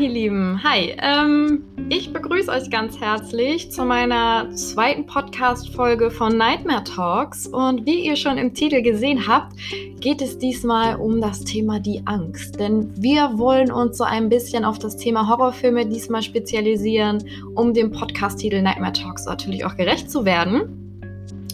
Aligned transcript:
ihr 0.00 0.08
Lieben, 0.08 0.62
hi. 0.62 0.96
Ähm, 0.98 1.64
ich 1.90 2.12
begrüße 2.12 2.50
euch 2.50 2.70
ganz 2.70 2.98
herzlich 2.98 3.70
zu 3.70 3.84
meiner 3.84 4.50
zweiten 4.54 5.06
Podcast-Folge 5.06 6.10
von 6.10 6.36
Nightmare 6.36 6.84
Talks. 6.84 7.46
Und 7.46 7.84
wie 7.84 8.06
ihr 8.06 8.16
schon 8.16 8.38
im 8.38 8.54
Titel 8.54 8.80
gesehen 8.80 9.26
habt, 9.26 9.54
geht 10.00 10.22
es 10.22 10.38
diesmal 10.38 10.96
um 10.96 11.20
das 11.20 11.40
Thema 11.44 11.78
die 11.78 12.02
Angst. 12.06 12.58
Denn 12.58 12.90
wir 12.96 13.38
wollen 13.38 13.70
uns 13.70 13.98
so 13.98 14.04
ein 14.04 14.28
bisschen 14.28 14.64
auf 14.64 14.78
das 14.78 14.96
Thema 14.96 15.28
Horrorfilme 15.28 15.86
diesmal 15.86 16.22
spezialisieren, 16.22 17.22
um 17.54 17.74
dem 17.74 17.90
Podcast-Titel 17.92 18.62
Nightmare 18.62 18.92
Talks 18.92 19.26
natürlich 19.26 19.64
auch 19.64 19.76
gerecht 19.76 20.10
zu 20.10 20.24
werden. 20.24 20.81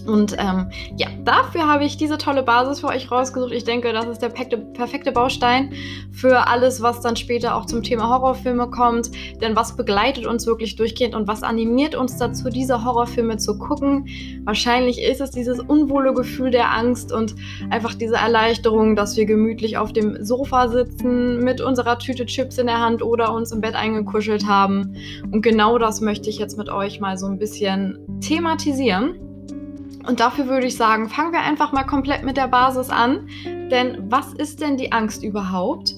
Und 0.09 0.35
ähm, 0.39 0.71
ja, 0.97 1.09
dafür 1.25 1.69
habe 1.69 1.85
ich 1.85 1.99
diese 1.99 2.17
tolle 2.17 2.43
Basis 2.43 2.81
für 2.81 2.89
euch 2.89 3.11
rausgesucht. 3.11 3.53
Ich 3.53 3.65
denke, 3.65 3.93
das 3.93 4.07
ist 4.07 4.23
der 4.23 4.31
perfekte 4.31 5.13
Baustein 5.13 5.73
für 6.13 6.47
alles, 6.49 6.83
was 6.83 7.01
dann 7.01 7.15
später 7.15 7.55
auch 7.55 7.67
zum 7.67 7.83
Thema 7.83 8.09
Horrorfilme 8.09 8.71
kommt. 8.71 9.11
Denn 9.43 9.55
was 9.55 9.77
begleitet 9.77 10.27
uns 10.27 10.47
wirklich 10.47 10.77
durchgehend 10.77 11.15
und 11.15 11.29
was 11.29 11.43
animiert 11.43 11.95
uns 11.95 12.17
dazu, 12.17 12.49
diese 12.49 12.85
Horrorfilme 12.85 13.37
zu 13.37 13.59
gucken? 13.59 14.09
Wahrscheinlich 14.45 15.03
ist 15.03 15.21
es 15.21 15.31
dieses 15.31 15.61
unwohle 15.61 16.15
Gefühl 16.15 16.51
der 16.51 16.75
Angst 16.75 17.13
und 17.13 17.35
einfach 17.69 17.95
diese 17.95 18.17
Erleichterung, 18.17 18.97
dass 18.97 19.17
wir 19.17 19.27
gemütlich 19.27 19.77
auf 19.77 19.93
dem 19.93 20.25
Sofa 20.25 20.69
sitzen 20.69 21.41
mit 21.45 21.61
unserer 21.61 21.99
Tüte 21.99 22.25
Chips 22.25 22.57
in 22.57 22.67
der 22.67 22.81
Hand 22.81 23.03
oder 23.03 23.35
uns 23.35 23.53
im 23.53 23.61
Bett 23.61 23.75
eingekuschelt 23.75 24.47
haben. 24.47 24.95
Und 25.31 25.43
genau 25.43 25.77
das 25.79 26.01
möchte 26.01 26.31
ich 26.31 26.39
jetzt 26.39 26.57
mit 26.57 26.71
euch 26.71 26.99
mal 26.99 27.19
so 27.19 27.27
ein 27.27 27.39
bisschen 27.39 27.99
thematisieren. 28.21 29.28
Und 30.09 30.21
dafür 30.21 30.49
würde 30.49 30.67
ich 30.67 30.77
sagen, 30.77 31.09
fangen 31.09 31.33
wir 31.33 31.41
einfach 31.41 31.73
mal 31.73 31.85
komplett 31.85 32.25
mit 32.25 32.37
der 32.37 32.49
Basis 32.49 32.89
an. 32.89 33.29
Denn 33.71 34.11
was 34.11 34.33
ist 34.33 34.63
denn 34.63 34.79
die 34.79 34.91
Angst 34.91 35.23
überhaupt? 35.23 35.95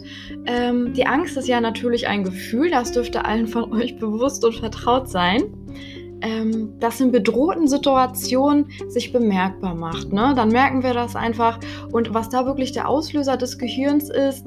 Ähm, 0.47 0.93
die 0.93 1.07
Angst 1.07 1.37
ist 1.37 1.47
ja 1.47 1.61
natürlich 1.61 2.09
ein 2.09 2.25
Gefühl, 2.25 2.71
das 2.71 2.91
dürfte 2.91 3.25
allen 3.25 3.47
von 3.47 3.73
euch 3.81 3.99
bewusst 3.99 4.45
und 4.45 4.57
vertraut 4.57 5.09
sein 5.09 5.43
ähm, 6.23 6.75
das 6.81 7.01
in 7.01 7.13
bedrohten 7.13 7.69
Situationen 7.69 8.71
sich 8.89 9.13
bemerkbar 9.13 9.75
macht. 9.75 10.13
Ne? 10.13 10.33
Dann 10.37 10.51
merken 10.51 10.83
wir 10.83 10.95
das 10.95 11.17
einfach. 11.17 11.59
Und 11.93 12.15
was 12.15 12.29
da 12.29 12.47
wirklich 12.47 12.73
der 12.73 12.89
Auslöser 12.89 13.37
des 13.37 13.59
Gehirns 13.59 14.11
ist, 14.11 14.47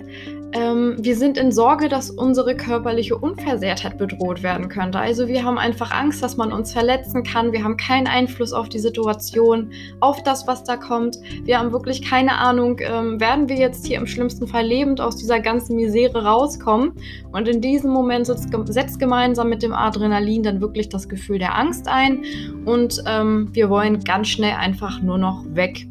ähm, 0.53 0.95
wir 0.99 1.15
sind 1.15 1.37
in 1.37 1.51
Sorge, 1.51 1.89
dass 1.89 2.11
unsere 2.11 2.55
körperliche 2.55 3.17
Unversehrtheit 3.17 3.97
bedroht 3.97 4.43
werden 4.43 4.69
könnte. 4.69 4.99
Also 4.99 5.27
wir 5.27 5.43
haben 5.43 5.57
einfach 5.57 5.91
Angst, 5.91 6.21
dass 6.21 6.37
man 6.37 6.53
uns 6.53 6.73
verletzen 6.73 7.23
kann. 7.23 7.51
Wir 7.51 7.63
haben 7.63 7.75
keinen 7.77 8.07
Einfluss 8.07 8.53
auf 8.53 8.69
die 8.69 8.79
Situation, 8.79 9.71
auf 9.99 10.21
das, 10.23 10.47
was 10.47 10.63
da 10.63 10.77
kommt. 10.77 11.17
Wir 11.43 11.59
haben 11.59 11.71
wirklich 11.71 12.01
keine 12.03 12.37
Ahnung, 12.37 12.79
ähm, 12.81 13.19
werden 13.19 13.49
wir 13.49 13.55
jetzt 13.55 13.85
hier 13.87 13.97
im 13.97 14.05
schlimmsten 14.05 14.47
Fall 14.47 14.65
lebend 14.65 15.01
aus 15.01 15.17
dieser 15.17 15.39
ganzen 15.39 15.75
Misere 15.75 16.23
rauskommen. 16.23 16.93
Und 17.31 17.47
in 17.47 17.59
diesem 17.59 17.91
Moment 17.91 18.27
setzt, 18.27 18.99
gemeinsam 18.99 19.49
mit 19.49 19.63
dem 19.63 19.73
Adrenalin 19.73 20.43
dann 20.43 20.61
wirklich 20.61 20.89
das 20.89 21.09
Gefühl 21.09 21.39
der 21.39 21.57
Angst 21.57 21.87
ein. 21.87 22.23
Und 22.65 23.03
ähm, 23.07 23.49
wir 23.53 23.69
wollen 23.69 24.03
ganz 24.03 24.27
schnell 24.27 24.53
einfach 24.53 25.01
nur 25.01 25.17
noch 25.17 25.43
weg. 25.49 25.87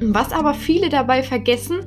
Was 0.00 0.32
aber 0.32 0.54
viele 0.54 0.88
dabei 0.88 1.22
vergessen, 1.22 1.80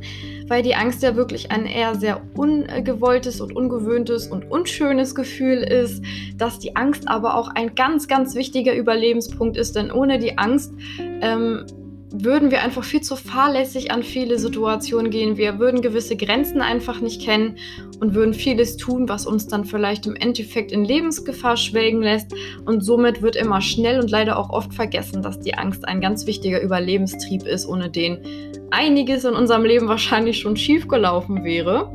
weil 0.52 0.64
die 0.64 0.76
Angst 0.76 1.02
ja 1.02 1.16
wirklich 1.16 1.50
ein 1.50 1.66
eher 1.66 1.96
sehr 1.96 2.22
ungewolltes 2.36 3.40
und 3.40 3.56
ungewöhntes 3.56 4.28
und 4.28 4.52
unschönes 4.52 5.16
Gefühl 5.16 5.60
ist, 5.60 6.04
dass 6.36 6.60
die 6.60 6.76
Angst 6.76 7.08
aber 7.08 7.36
auch 7.36 7.48
ein 7.56 7.74
ganz, 7.74 8.10
ganz 8.10 8.36
wichtiger 8.36 8.76
Überlebenspunkt 8.76 9.56
ist, 9.56 9.78
denn 9.78 9.92
ohne 9.92 10.20
die 10.20 10.38
Angst 10.38 10.74
ähm, 11.22 11.66
würden 12.12 12.52
wir 12.52 12.62
einfach 12.62 12.84
viel 12.84 13.02
zu 13.02 13.16
fahrlässig 13.16 13.92
an 13.92 14.04
viele 14.04 14.38
Situationen 14.38 15.12
gehen. 15.12 15.38
Wir 15.38 15.60
würden 15.60 15.82
gewisse 15.82 16.18
Grenzen 16.18 16.62
einfach 16.62 17.00
nicht 17.00 17.22
kennen 17.22 17.58
und 18.00 18.14
würden 18.14 18.34
vieles 18.34 18.78
tun, 18.78 19.08
was 19.08 19.26
uns 19.26 19.48
dann 19.48 19.64
vielleicht 19.64 20.06
im 20.08 20.16
Endeffekt 20.16 20.72
in 20.72 20.84
Lebensgefahr 20.84 21.56
schwelgen 21.56 22.02
lässt. 22.02 22.34
Und 22.66 22.84
somit 22.84 23.22
wird 23.22 23.36
immer 23.36 23.62
schnell 23.62 24.00
und 24.00 24.12
leider 24.12 24.38
auch 24.38 24.50
oft 24.50 24.74
vergessen, 24.74 25.22
dass 25.22 25.40
die 25.40 25.54
Angst 25.54 25.88
ein 25.88 26.02
ganz 26.02 26.26
wichtiger 26.26 26.62
Überlebenstrieb 26.62 27.44
ist, 27.44 27.66
ohne 27.66 27.90
den 27.90 28.18
einiges 28.72 29.24
in 29.24 29.34
unserem 29.34 29.64
Leben 29.64 29.88
wahrscheinlich 29.88 30.40
schon 30.40 30.58
schief 30.58 30.88
gelaufen 30.88 31.44
wäre. 31.44 31.92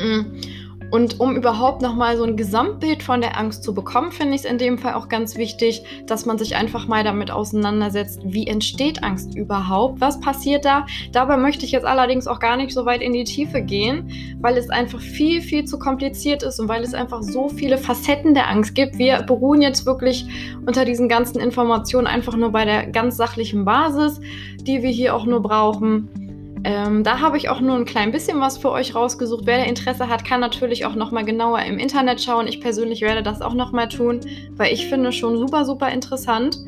Mm. 0.00 0.59
Und 0.90 1.20
um 1.20 1.36
überhaupt 1.36 1.82
nochmal 1.82 2.16
so 2.16 2.24
ein 2.24 2.36
Gesamtbild 2.36 3.02
von 3.02 3.20
der 3.20 3.38
Angst 3.38 3.62
zu 3.62 3.74
bekommen, 3.74 4.10
finde 4.10 4.34
ich 4.34 4.40
es 4.40 4.50
in 4.50 4.58
dem 4.58 4.76
Fall 4.76 4.94
auch 4.94 5.08
ganz 5.08 5.36
wichtig, 5.36 5.84
dass 6.06 6.26
man 6.26 6.36
sich 6.36 6.56
einfach 6.56 6.88
mal 6.88 7.04
damit 7.04 7.30
auseinandersetzt, 7.30 8.20
wie 8.24 8.46
entsteht 8.46 9.04
Angst 9.04 9.36
überhaupt? 9.36 10.00
Was 10.00 10.20
passiert 10.20 10.64
da? 10.64 10.86
Dabei 11.12 11.36
möchte 11.36 11.64
ich 11.64 11.70
jetzt 11.70 11.86
allerdings 11.86 12.26
auch 12.26 12.40
gar 12.40 12.56
nicht 12.56 12.72
so 12.72 12.86
weit 12.86 13.02
in 13.02 13.12
die 13.12 13.24
Tiefe 13.24 13.62
gehen, 13.62 14.36
weil 14.40 14.56
es 14.56 14.68
einfach 14.68 15.00
viel, 15.00 15.40
viel 15.40 15.64
zu 15.64 15.78
kompliziert 15.78 16.42
ist 16.42 16.58
und 16.58 16.68
weil 16.68 16.82
es 16.82 16.94
einfach 16.94 17.22
so 17.22 17.48
viele 17.48 17.78
Facetten 17.78 18.34
der 18.34 18.48
Angst 18.48 18.74
gibt. 18.74 18.98
Wir 18.98 19.22
beruhen 19.22 19.62
jetzt 19.62 19.86
wirklich 19.86 20.26
unter 20.66 20.84
diesen 20.84 21.08
ganzen 21.08 21.38
Informationen 21.38 22.08
einfach 22.08 22.36
nur 22.36 22.50
bei 22.50 22.64
der 22.64 22.86
ganz 22.86 23.16
sachlichen 23.16 23.64
Basis, 23.64 24.20
die 24.62 24.82
wir 24.82 24.90
hier 24.90 25.14
auch 25.14 25.24
nur 25.24 25.40
brauchen. 25.40 26.29
Ähm, 26.64 27.04
da 27.04 27.20
habe 27.20 27.36
ich 27.36 27.48
auch 27.48 27.60
nur 27.60 27.76
ein 27.76 27.84
klein 27.84 28.12
bisschen 28.12 28.40
was 28.40 28.58
für 28.58 28.70
euch 28.70 28.94
rausgesucht. 28.94 29.46
Wer 29.46 29.66
Interesse 29.66 30.08
hat, 30.08 30.24
kann 30.24 30.40
natürlich 30.40 30.84
auch 30.84 30.94
noch 30.94 31.10
mal 31.10 31.24
genauer 31.24 31.60
im 31.62 31.78
Internet 31.78 32.20
schauen. 32.20 32.46
Ich 32.46 32.60
persönlich 32.60 33.00
werde 33.00 33.22
das 33.22 33.40
auch 33.40 33.54
noch 33.54 33.72
mal 33.72 33.88
tun, 33.88 34.20
weil 34.52 34.72
ich 34.72 34.88
finde 34.88 35.12
schon 35.12 35.38
super, 35.38 35.64
super 35.64 35.90
interessant. 35.90 36.58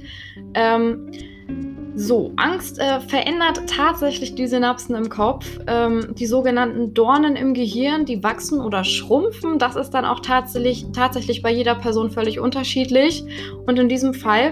Ähm, 0.55 1.11
so, 1.95 2.33
Angst 2.37 2.79
äh, 2.79 3.01
verändert 3.01 3.69
tatsächlich 3.69 4.35
die 4.35 4.47
Synapsen 4.47 4.95
im 4.95 5.11
Kopf. 5.11 5.47
Ähm, 5.67 6.15
die 6.15 6.27
sogenannten 6.27 6.95
Dornen 6.95 7.37
im 7.37 7.53
Gehirn, 7.53 8.07
die 8.07 8.23
wachsen 8.23 8.61
oder 8.61 8.83
schrumpfen. 8.83 9.59
Das 9.59 9.77
ist 9.77 9.91
dann 9.91 10.07
auch 10.07 10.21
tatsächlich, 10.21 10.87
tatsächlich 10.95 11.43
bei 11.43 11.53
jeder 11.53 11.75
Person 11.75 12.11
völlig 12.11 12.41
unterschiedlich. 12.41 13.25
Und 13.67 13.79
in 13.79 13.91
diesem 13.91 14.15
Fall 14.15 14.51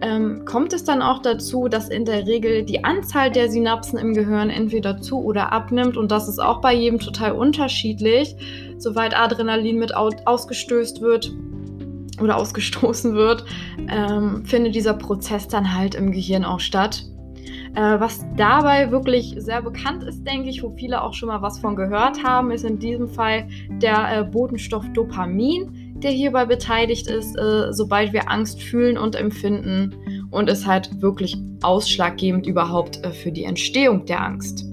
ähm, 0.00 0.44
kommt 0.44 0.72
es 0.72 0.84
dann 0.84 1.02
auch 1.02 1.20
dazu, 1.22 1.68
dass 1.68 1.88
in 1.88 2.04
der 2.04 2.26
Regel 2.26 2.64
die 2.64 2.84
Anzahl 2.84 3.30
der 3.30 3.50
Synapsen 3.50 3.98
im 3.98 4.14
Gehirn 4.14 4.50
entweder 4.50 5.00
zu 5.00 5.22
oder 5.22 5.52
abnimmt 5.52 5.96
und 5.96 6.10
das 6.10 6.28
ist 6.28 6.38
auch 6.38 6.60
bei 6.60 6.74
jedem 6.74 6.98
total 6.98 7.32
unterschiedlich. 7.32 8.36
Soweit 8.78 9.18
Adrenalin 9.18 9.78
mit 9.78 9.94
ausgestößt 9.94 11.00
wird 11.00 11.32
oder 12.20 12.36
ausgestoßen 12.36 13.14
wird, 13.14 13.44
ähm, 13.88 14.44
findet 14.44 14.74
dieser 14.74 14.94
Prozess 14.94 15.48
dann 15.48 15.74
halt 15.74 15.94
im 15.94 16.12
Gehirn 16.12 16.44
auch 16.44 16.60
statt. 16.60 17.04
Äh, 17.74 18.00
was 18.00 18.24
dabei 18.36 18.90
wirklich 18.90 19.34
sehr 19.36 19.60
bekannt 19.60 20.02
ist, 20.02 20.26
denke 20.26 20.48
ich, 20.48 20.62
wo 20.62 20.70
viele 20.70 21.02
auch 21.02 21.12
schon 21.12 21.28
mal 21.28 21.42
was 21.42 21.58
von 21.58 21.76
gehört 21.76 22.24
haben, 22.24 22.50
ist 22.50 22.64
in 22.64 22.78
diesem 22.78 23.06
Fall 23.08 23.46
der 23.68 24.20
äh, 24.20 24.24
Botenstoff 24.24 24.84
Dopamin 24.94 25.85
der 26.02 26.10
hierbei 26.10 26.44
beteiligt 26.44 27.06
ist, 27.08 27.36
äh, 27.36 27.72
sobald 27.72 28.12
wir 28.12 28.30
Angst 28.30 28.62
fühlen 28.62 28.98
und 28.98 29.14
empfinden 29.14 29.94
und 30.30 30.48
ist 30.50 30.66
halt 30.66 31.00
wirklich 31.00 31.36
ausschlaggebend 31.62 32.46
überhaupt 32.46 33.04
äh, 33.04 33.10
für 33.10 33.32
die 33.32 33.44
Entstehung 33.44 34.04
der 34.06 34.22
Angst. 34.22 34.64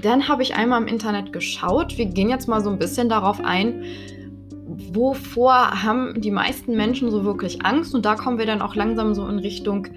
Dann 0.00 0.28
habe 0.28 0.42
ich 0.42 0.54
einmal 0.54 0.80
im 0.80 0.88
Internet 0.88 1.32
geschaut. 1.32 1.98
Wir 1.98 2.06
gehen 2.06 2.30
jetzt 2.30 2.48
mal 2.48 2.62
so 2.62 2.70
ein 2.70 2.78
bisschen 2.78 3.08
darauf 3.08 3.40
ein, 3.42 3.84
wovor 4.92 5.82
haben 5.82 6.20
die 6.20 6.30
meisten 6.30 6.76
Menschen 6.76 7.10
so 7.10 7.24
wirklich 7.24 7.64
Angst? 7.64 7.94
Und 7.94 8.04
da 8.04 8.14
kommen 8.14 8.38
wir 8.38 8.46
dann 8.46 8.62
auch 8.62 8.74
langsam 8.74 9.14
so 9.14 9.26
in 9.26 9.38
Richtung 9.38 9.88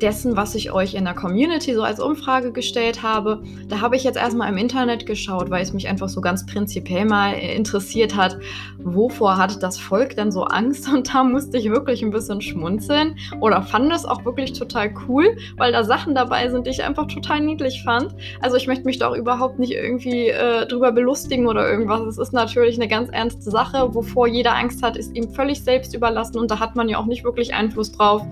dessen, 0.00 0.36
was 0.36 0.54
ich 0.54 0.72
euch 0.72 0.94
in 0.94 1.04
der 1.04 1.14
Community 1.14 1.74
so 1.74 1.82
als 1.82 2.00
Umfrage 2.00 2.52
gestellt 2.52 3.02
habe. 3.02 3.42
Da 3.68 3.80
habe 3.80 3.96
ich 3.96 4.04
jetzt 4.04 4.16
erstmal 4.16 4.50
im 4.50 4.58
Internet 4.58 5.06
geschaut, 5.06 5.50
weil 5.50 5.62
es 5.62 5.72
mich 5.72 5.88
einfach 5.88 6.08
so 6.08 6.20
ganz 6.20 6.44
prinzipiell 6.44 7.06
mal 7.06 7.32
interessiert 7.32 8.14
hat, 8.14 8.38
wovor 8.78 9.36
hat 9.38 9.62
das 9.62 9.78
Volk 9.78 10.16
denn 10.16 10.30
so 10.30 10.44
Angst? 10.44 10.88
Und 10.92 11.12
da 11.14 11.24
musste 11.24 11.58
ich 11.58 11.70
wirklich 11.70 12.02
ein 12.02 12.10
bisschen 12.10 12.40
schmunzeln 12.40 13.16
oder 13.40 13.62
fand 13.62 13.92
es 13.92 14.04
auch 14.04 14.24
wirklich 14.24 14.52
total 14.52 14.92
cool, 15.08 15.36
weil 15.56 15.72
da 15.72 15.84
Sachen 15.84 16.14
dabei 16.14 16.48
sind, 16.50 16.66
die 16.66 16.70
ich 16.70 16.84
einfach 16.84 17.06
total 17.06 17.40
niedlich 17.40 17.82
fand. 17.82 18.14
Also 18.40 18.56
ich 18.56 18.66
möchte 18.66 18.84
mich 18.84 18.98
doch 18.98 19.14
überhaupt 19.16 19.58
nicht 19.58 19.72
irgendwie 19.72 20.28
äh, 20.28 20.66
drüber 20.66 20.92
belustigen 20.92 21.46
oder 21.46 21.68
irgendwas. 21.68 22.02
Es 22.02 22.18
ist 22.18 22.32
natürlich 22.32 22.76
eine 22.76 22.88
ganz 22.88 23.08
ernste 23.10 23.50
Sache, 23.50 23.94
wovor 23.94 24.25
jeder 24.26 24.56
Angst 24.56 24.82
hat, 24.82 24.96
ist 24.96 25.16
ihm 25.16 25.30
völlig 25.30 25.62
selbst 25.62 25.94
überlassen 25.94 26.38
und 26.38 26.50
da 26.50 26.60
hat 26.60 26.76
man 26.76 26.88
ja 26.88 26.98
auch 26.98 27.06
nicht 27.06 27.24
wirklich 27.24 27.54
Einfluss 27.54 27.92
drauf. 27.92 28.22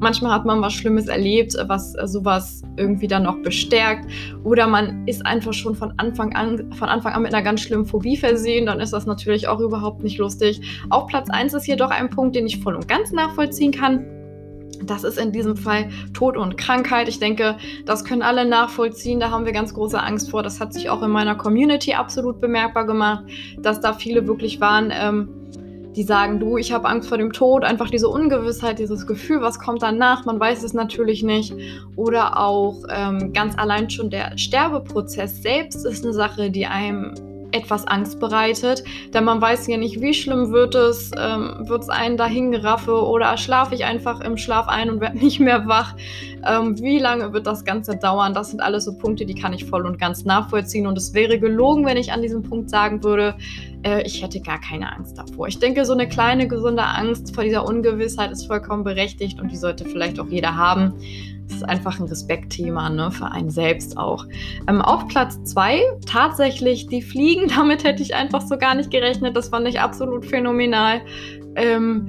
Manchmal 0.00 0.32
hat 0.32 0.44
man 0.44 0.60
was 0.60 0.74
Schlimmes 0.74 1.06
erlebt, 1.08 1.56
was 1.66 1.92
sowas 2.04 2.62
irgendwie 2.76 3.08
dann 3.08 3.22
noch 3.22 3.36
bestärkt. 3.42 4.10
Oder 4.44 4.66
man 4.66 5.06
ist 5.06 5.24
einfach 5.24 5.52
schon 5.52 5.74
von 5.74 5.94
Anfang 5.96 6.34
an, 6.34 6.72
von 6.72 6.88
Anfang 6.88 7.14
an 7.14 7.22
mit 7.22 7.34
einer 7.34 7.42
ganz 7.42 7.60
schlimmen 7.62 7.86
Phobie 7.86 8.16
versehen. 8.16 8.66
Dann 8.66 8.80
ist 8.80 8.92
das 8.92 9.06
natürlich 9.06 9.48
auch 9.48 9.60
überhaupt 9.60 10.02
nicht 10.02 10.18
lustig. 10.18 10.60
Auf 10.90 11.06
Platz 11.06 11.30
1 11.30 11.54
ist 11.54 11.64
hier 11.64 11.76
doch 11.76 11.90
ein 11.90 12.10
Punkt, 12.10 12.36
den 12.36 12.46
ich 12.46 12.60
voll 12.60 12.74
und 12.74 12.88
ganz 12.88 13.12
nachvollziehen 13.12 13.72
kann. 13.72 14.15
Das 14.82 15.04
ist 15.04 15.18
in 15.18 15.32
diesem 15.32 15.56
Fall 15.56 15.90
Tod 16.12 16.36
und 16.36 16.56
Krankheit. 16.56 17.08
Ich 17.08 17.18
denke, 17.18 17.56
das 17.84 18.04
können 18.04 18.22
alle 18.22 18.44
nachvollziehen. 18.44 19.20
Da 19.20 19.30
haben 19.30 19.44
wir 19.44 19.52
ganz 19.52 19.74
große 19.74 20.00
Angst 20.00 20.30
vor. 20.30 20.42
Das 20.42 20.60
hat 20.60 20.74
sich 20.74 20.90
auch 20.90 21.02
in 21.02 21.10
meiner 21.10 21.34
Community 21.34 21.94
absolut 21.94 22.40
bemerkbar 22.40 22.86
gemacht, 22.86 23.24
dass 23.58 23.80
da 23.80 23.92
viele 23.92 24.26
wirklich 24.26 24.60
waren. 24.60 24.92
Ähm, 24.92 25.28
die 25.96 26.02
sagen, 26.02 26.38
du, 26.38 26.58
ich 26.58 26.72
habe 26.72 26.88
Angst 26.88 27.08
vor 27.08 27.16
dem 27.16 27.32
Tod, 27.32 27.64
einfach 27.64 27.88
diese 27.88 28.10
Ungewissheit, 28.10 28.78
dieses 28.78 29.06
Gefühl, 29.06 29.40
was 29.40 29.58
kommt 29.58 29.82
danach, 29.82 30.26
man 30.26 30.38
weiß 30.38 30.62
es 30.62 30.74
natürlich 30.74 31.22
nicht. 31.22 31.54
Oder 31.96 32.38
auch 32.38 32.84
ähm, 32.90 33.32
ganz 33.32 33.56
allein 33.56 33.88
schon 33.88 34.10
der 34.10 34.36
Sterbeprozess 34.36 35.42
selbst 35.42 35.86
ist 35.86 36.04
eine 36.04 36.12
Sache, 36.12 36.50
die 36.50 36.66
einem 36.66 37.14
etwas 37.56 37.86
Angst 37.86 38.20
bereitet. 38.20 38.84
Denn 39.12 39.24
man 39.24 39.40
weiß 39.40 39.66
ja 39.66 39.76
nicht, 39.76 40.00
wie 40.00 40.14
schlimm 40.14 40.52
wird 40.52 40.74
es, 40.74 41.10
ähm, 41.18 41.68
wird 41.68 41.82
es 41.82 41.88
einen 41.88 42.16
dahin 42.16 42.52
geraffe 42.52 43.02
oder 43.02 43.36
schlafe 43.36 43.74
ich 43.74 43.84
einfach 43.84 44.20
im 44.20 44.36
Schlaf 44.36 44.68
ein 44.68 44.90
und 44.90 45.00
werde 45.00 45.18
nicht 45.24 45.40
mehr 45.40 45.66
wach. 45.66 45.94
Ähm, 46.46 46.78
wie 46.80 46.98
lange 46.98 47.32
wird 47.32 47.46
das 47.46 47.64
Ganze 47.64 47.96
dauern? 47.96 48.34
Das 48.34 48.50
sind 48.50 48.60
alles 48.60 48.84
so 48.84 48.96
Punkte, 48.96 49.26
die 49.26 49.34
kann 49.34 49.52
ich 49.52 49.64
voll 49.64 49.86
und 49.86 49.98
ganz 49.98 50.24
nachvollziehen. 50.24 50.86
Und 50.86 50.96
es 50.96 51.14
wäre 51.14 51.38
gelogen, 51.38 51.84
wenn 51.86 51.96
ich 51.96 52.12
an 52.12 52.22
diesem 52.22 52.42
Punkt 52.42 52.70
sagen 52.70 53.02
würde, 53.02 53.34
äh, 53.82 54.02
ich 54.02 54.22
hätte 54.22 54.40
gar 54.40 54.60
keine 54.60 54.92
Angst 54.92 55.18
davor. 55.18 55.48
Ich 55.48 55.58
denke, 55.58 55.84
so 55.84 55.92
eine 55.92 56.08
kleine 56.08 56.48
gesunde 56.48 56.84
Angst 56.84 57.34
vor 57.34 57.44
dieser 57.44 57.66
Ungewissheit 57.66 58.30
ist 58.30 58.46
vollkommen 58.46 58.84
berechtigt 58.84 59.40
und 59.40 59.50
die 59.50 59.56
sollte 59.56 59.84
vielleicht 59.84 60.20
auch 60.20 60.28
jeder 60.28 60.56
haben. 60.56 60.94
Das 61.48 61.58
ist 61.58 61.62
einfach 61.62 61.98
ein 62.00 62.06
Respektthema 62.06 62.90
ne, 62.90 63.10
für 63.10 63.26
einen 63.26 63.50
selbst 63.50 63.96
auch. 63.96 64.26
Ähm, 64.68 64.82
auf 64.82 65.06
Platz 65.08 65.42
2 65.44 65.82
tatsächlich 66.06 66.86
die 66.86 67.02
Fliegen. 67.02 67.48
Damit 67.56 67.84
hätte 67.84 68.02
ich 68.02 68.14
einfach 68.14 68.42
so 68.42 68.56
gar 68.58 68.74
nicht 68.74 68.90
gerechnet. 68.90 69.36
Das 69.36 69.48
fand 69.48 69.68
ich 69.68 69.80
absolut 69.80 70.26
phänomenal. 70.26 71.00
Ähm, 71.54 72.08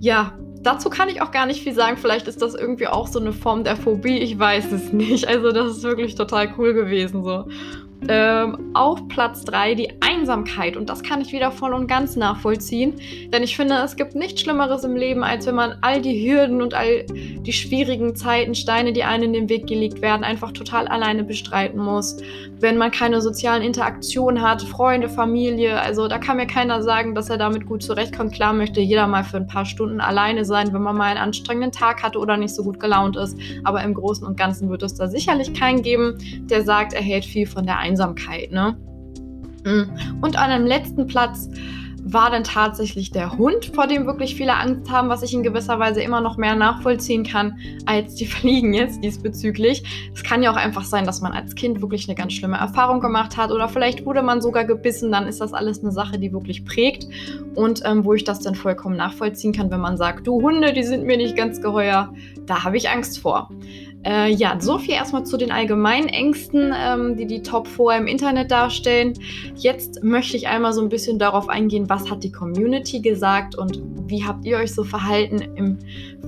ja, 0.00 0.32
dazu 0.62 0.90
kann 0.90 1.08
ich 1.08 1.22
auch 1.22 1.30
gar 1.30 1.46
nicht 1.46 1.62
viel 1.62 1.74
sagen. 1.74 1.96
Vielleicht 1.96 2.26
ist 2.26 2.42
das 2.42 2.54
irgendwie 2.54 2.88
auch 2.88 3.06
so 3.06 3.20
eine 3.20 3.32
Form 3.32 3.64
der 3.64 3.76
Phobie. 3.76 4.18
Ich 4.18 4.38
weiß 4.38 4.72
es 4.72 4.92
nicht. 4.92 5.28
Also 5.28 5.52
das 5.52 5.76
ist 5.76 5.82
wirklich 5.82 6.14
total 6.14 6.52
cool 6.58 6.74
gewesen 6.74 7.22
so. 7.22 7.44
Ähm, 8.08 8.70
auf 8.74 9.06
Platz 9.08 9.44
3 9.44 9.74
die 9.74 9.92
Einsamkeit. 10.00 10.76
Und 10.76 10.90
das 10.90 11.02
kann 11.02 11.20
ich 11.20 11.32
wieder 11.32 11.50
voll 11.50 11.72
und 11.72 11.86
ganz 11.86 12.16
nachvollziehen. 12.16 12.94
Denn 13.32 13.42
ich 13.42 13.56
finde, 13.56 13.76
es 13.76 13.96
gibt 13.96 14.14
nichts 14.14 14.42
Schlimmeres 14.42 14.84
im 14.84 14.96
Leben, 14.96 15.24
als 15.24 15.46
wenn 15.46 15.54
man 15.54 15.76
all 15.80 16.02
die 16.02 16.28
Hürden 16.28 16.60
und 16.60 16.74
all 16.74 17.04
die 17.04 17.52
schwierigen 17.52 18.14
Zeiten, 18.14 18.54
Steine, 18.54 18.92
die 18.92 19.04
einem 19.04 19.24
in 19.24 19.32
den 19.32 19.48
Weg 19.48 19.66
gelegt 19.66 20.02
werden, 20.02 20.24
einfach 20.24 20.52
total 20.52 20.88
alleine 20.88 21.24
bestreiten 21.24 21.80
muss. 21.80 22.16
Wenn 22.58 22.76
man 22.76 22.90
keine 22.90 23.22
sozialen 23.22 23.62
Interaktionen 23.62 24.42
hat, 24.42 24.62
Freunde, 24.62 25.08
Familie. 25.08 25.80
Also 25.80 26.08
da 26.08 26.18
kann 26.18 26.36
mir 26.36 26.46
keiner 26.46 26.82
sagen, 26.82 27.14
dass 27.14 27.30
er 27.30 27.38
damit 27.38 27.66
gut 27.66 27.82
zurechtkommt. 27.82 28.34
Klar 28.34 28.52
möchte 28.52 28.80
jeder 28.80 29.06
mal 29.06 29.24
für 29.24 29.38
ein 29.38 29.46
paar 29.46 29.64
Stunden 29.64 30.00
alleine 30.00 30.44
sein, 30.44 30.72
wenn 30.72 30.82
man 30.82 30.96
mal 30.96 31.10
einen 31.10 31.20
anstrengenden 31.20 31.72
Tag 31.72 32.02
hatte 32.02 32.18
oder 32.18 32.36
nicht 32.36 32.54
so 32.54 32.64
gut 32.64 32.80
gelaunt 32.80 33.16
ist. 33.16 33.38
Aber 33.64 33.82
im 33.82 33.94
Großen 33.94 34.26
und 34.26 34.36
Ganzen 34.36 34.68
wird 34.68 34.82
es 34.82 34.94
da 34.94 35.08
sicherlich 35.08 35.54
keinen 35.54 35.82
geben, 35.82 36.18
der 36.50 36.62
sagt, 36.62 36.92
er 36.92 37.02
hält 37.02 37.24
viel 37.24 37.46
von 37.46 37.66
der 37.66 37.78
Einsamkeit 37.78 37.93
Einsamkeit. 37.94 38.50
Ne? 38.50 38.76
Mm. 39.64 40.22
Und 40.22 40.36
an 40.36 40.50
dem 40.50 40.66
letzten 40.66 41.06
Platz 41.06 41.48
war 42.06 42.30
dann 42.30 42.44
tatsächlich 42.44 43.12
der 43.12 43.38
Hund, 43.38 43.70
vor 43.74 43.86
dem 43.86 44.04
wirklich 44.04 44.34
viele 44.34 44.54
Angst 44.54 44.90
haben, 44.90 45.08
was 45.08 45.22
ich 45.22 45.32
in 45.32 45.42
gewisser 45.42 45.78
Weise 45.78 46.02
immer 46.02 46.20
noch 46.20 46.36
mehr 46.36 46.54
nachvollziehen 46.54 47.24
kann 47.24 47.56
als 47.86 48.16
die 48.16 48.26
Fliegen 48.26 48.74
jetzt 48.74 49.02
diesbezüglich. 49.02 50.10
Es 50.14 50.22
kann 50.22 50.42
ja 50.42 50.52
auch 50.52 50.56
einfach 50.56 50.84
sein, 50.84 51.06
dass 51.06 51.22
man 51.22 51.32
als 51.32 51.54
Kind 51.54 51.80
wirklich 51.80 52.06
eine 52.06 52.14
ganz 52.14 52.34
schlimme 52.34 52.58
Erfahrung 52.58 53.00
gemacht 53.00 53.38
hat 53.38 53.50
oder 53.50 53.70
vielleicht 53.70 54.04
wurde 54.04 54.20
man 54.20 54.42
sogar 54.42 54.66
gebissen, 54.66 55.10
dann 55.10 55.26
ist 55.26 55.40
das 55.40 55.54
alles 55.54 55.80
eine 55.80 55.92
Sache, 55.92 56.18
die 56.18 56.30
wirklich 56.30 56.66
prägt 56.66 57.08
und 57.54 57.80
ähm, 57.86 58.04
wo 58.04 58.12
ich 58.12 58.24
das 58.24 58.40
dann 58.40 58.54
vollkommen 58.54 58.96
nachvollziehen 58.96 59.52
kann, 59.54 59.70
wenn 59.70 59.80
man 59.80 59.96
sagt, 59.96 60.26
du 60.26 60.42
Hunde, 60.42 60.74
die 60.74 60.82
sind 60.82 61.04
mir 61.04 61.16
nicht 61.16 61.36
ganz 61.36 61.62
geheuer, 61.62 62.12
da 62.44 62.64
habe 62.64 62.76
ich 62.76 62.90
Angst 62.90 63.18
vor. 63.18 63.48
Äh, 64.04 64.32
ja, 64.32 64.56
so 64.60 64.78
viel 64.78 64.94
erstmal 64.94 65.24
zu 65.24 65.36
den 65.36 65.50
allgemeinen 65.50 66.08
Ängsten, 66.08 66.74
ähm, 66.76 67.16
die 67.16 67.26
die 67.26 67.42
Top 67.42 67.66
4 67.66 67.98
im 67.98 68.06
Internet 68.06 68.50
darstellen. 68.50 69.14
Jetzt 69.56 70.02
möchte 70.02 70.36
ich 70.36 70.48
einmal 70.48 70.72
so 70.72 70.82
ein 70.82 70.88
bisschen 70.88 71.18
darauf 71.18 71.48
eingehen, 71.48 71.88
was 71.88 72.10
hat 72.10 72.22
die 72.22 72.32
Community 72.32 73.00
gesagt 73.00 73.56
und 73.56 73.80
wie 74.06 74.24
habt 74.24 74.44
ihr 74.44 74.58
euch 74.58 74.74
so 74.74 74.84
verhalten 74.84 75.40
im 75.56 75.78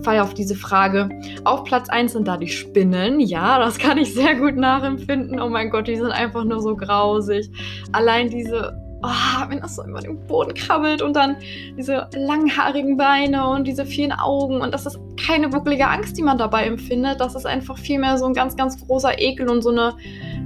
Fall 0.02 0.20
auf 0.20 0.34
diese 0.34 0.54
Frage. 0.54 1.08
Auf 1.44 1.64
Platz 1.64 1.88
1 1.88 2.12
sind 2.12 2.28
da 2.28 2.36
die 2.36 2.48
Spinnen. 2.48 3.20
Ja, 3.20 3.58
das 3.58 3.78
kann 3.78 3.98
ich 3.98 4.14
sehr 4.14 4.36
gut 4.36 4.56
nachempfinden. 4.56 5.40
Oh 5.40 5.48
mein 5.48 5.70
Gott, 5.70 5.88
die 5.88 5.96
sind 5.96 6.10
einfach 6.10 6.44
nur 6.44 6.60
so 6.60 6.76
grausig. 6.76 7.50
Allein 7.92 8.30
diese 8.30 8.85
oh, 9.02 9.48
wenn 9.48 9.60
das 9.60 9.76
so 9.76 9.84
über 9.84 10.00
den 10.00 10.18
Boden 10.26 10.54
krabbelt 10.54 11.02
und 11.02 11.14
dann 11.14 11.36
diese 11.76 12.08
langhaarigen 12.14 12.96
Beine 12.96 13.48
und 13.48 13.66
diese 13.66 13.84
vielen 13.86 14.12
Augen 14.12 14.60
und 14.60 14.72
das 14.72 14.86
ist 14.86 14.98
keine 15.24 15.52
wirkliche 15.52 15.88
Angst, 15.88 16.16
die 16.16 16.22
man 16.22 16.38
dabei 16.38 16.64
empfindet. 16.64 17.20
Das 17.20 17.34
ist 17.34 17.46
einfach 17.46 17.78
vielmehr 17.78 18.18
so 18.18 18.26
ein 18.26 18.34
ganz, 18.34 18.56
ganz 18.56 18.84
großer 18.86 19.18
Ekel 19.18 19.48
und 19.48 19.62
so 19.62 19.70
eine 19.70 19.94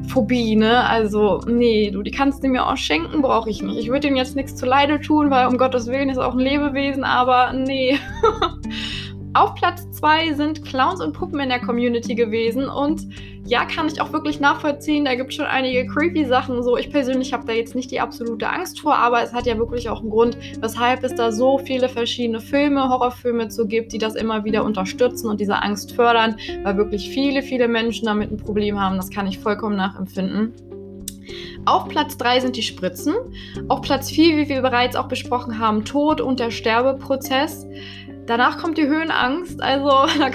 Phobie, 0.09 0.57
ne? 0.57 0.85
Also, 0.87 1.41
nee, 1.47 1.91
du, 1.91 2.03
die 2.03 2.11
kannst 2.11 2.43
du 2.43 2.49
mir 2.49 2.67
auch 2.67 2.77
schenken, 2.77 3.23
brauche 3.23 3.51
ich 3.51 3.63
nicht. 3.63 3.79
Ich 3.79 3.89
würde 3.89 4.09
ihm 4.09 4.17
jetzt 4.17 4.37
nichts 4.37 4.57
zu 4.57 4.67
Leide 4.67 5.01
tun, 5.01 5.31
weil 5.31 5.47
um 5.47 5.59
Gottes 5.59 5.87
Willen 5.87 6.09
ist 6.09 6.19
auch 6.19 6.35
ein 6.35 6.41
Lebewesen, 6.41 7.05
aber 7.05 7.53
nee. 7.53 7.99
Auf 9.33 9.55
Platz 9.55 9.89
2 9.93 10.33
sind 10.35 10.65
Clowns 10.65 11.01
und 11.01 11.13
Puppen 11.13 11.39
in 11.39 11.51
der 11.51 11.61
Community 11.61 12.17
gewesen 12.17 12.69
und 12.69 13.07
ja, 13.47 13.65
kann 13.65 13.87
ich 13.87 14.01
auch 14.01 14.13
wirklich 14.13 14.41
nachvollziehen. 14.41 15.05
Da 15.05 15.15
gibt 15.15 15.31
es 15.31 15.37
schon 15.37 15.47
einige 15.47 15.87
creepy 15.87 16.25
Sachen. 16.25 16.63
So, 16.65 16.77
ich 16.77 16.91
persönlich 16.91 17.33
habe 17.33 17.47
da 17.47 17.53
jetzt 17.53 17.77
nicht 17.77 17.93
die 17.93 18.01
absolute 18.01 18.49
Angst 18.51 18.81
vor, 18.81 18.97
aber 18.97 19.23
es 19.23 19.33
hat 19.33 19.47
ja 19.47 19.57
wirklich 19.57 19.89
auch 19.89 20.01
einen 20.01 20.11
Grund, 20.11 20.37
weshalb 20.61 21.05
es 21.05 21.15
da 21.15 21.31
so 21.31 21.59
viele 21.59 21.89
verschiedene 21.89 22.41
Filme, 22.41 22.89
Horrorfilme 22.89 23.49
zu 23.49 23.67
gibt, 23.67 23.93
die 23.93 23.99
das 23.99 24.17
immer 24.17 24.45
wieder 24.45 24.65
unterstützen 24.65 25.29
und 25.29 25.41
diese 25.41 25.63
Angst 25.63 25.93
fördern, 25.93 26.37
weil 26.65 26.77
wirklich 26.77 27.09
viele, 27.11 27.43
viele 27.43 27.69
Menschen 27.69 28.07
damit 28.07 28.33
ein 28.33 28.37
Problem 28.37 28.81
haben. 28.81 28.97
Das 28.97 29.11
kann 29.11 29.29
ich 29.29 29.39
vollkommen 29.39 29.77
nachempfinden. 29.77 30.53
Auf 31.67 31.89
Platz 31.89 32.17
3 32.17 32.41
sind 32.41 32.57
die 32.57 32.63
Spritzen. 32.63 33.15
Auf 33.69 33.83
Platz 33.83 34.11
4, 34.11 34.37
wie 34.37 34.49
wir 34.49 34.63
bereits 34.63 34.97
auch 34.97 35.09
besprochen 35.09 35.59
haben, 35.59 35.85
Tod 35.85 36.21
und 36.21 36.41
der 36.41 36.51
Sterbeprozess. 36.51 37.67
Danach 38.31 38.59
kommt 38.59 38.79
die 38.79 38.87
Höhenangst. 38.87 39.61
Also 39.61 39.89
da 40.21 40.31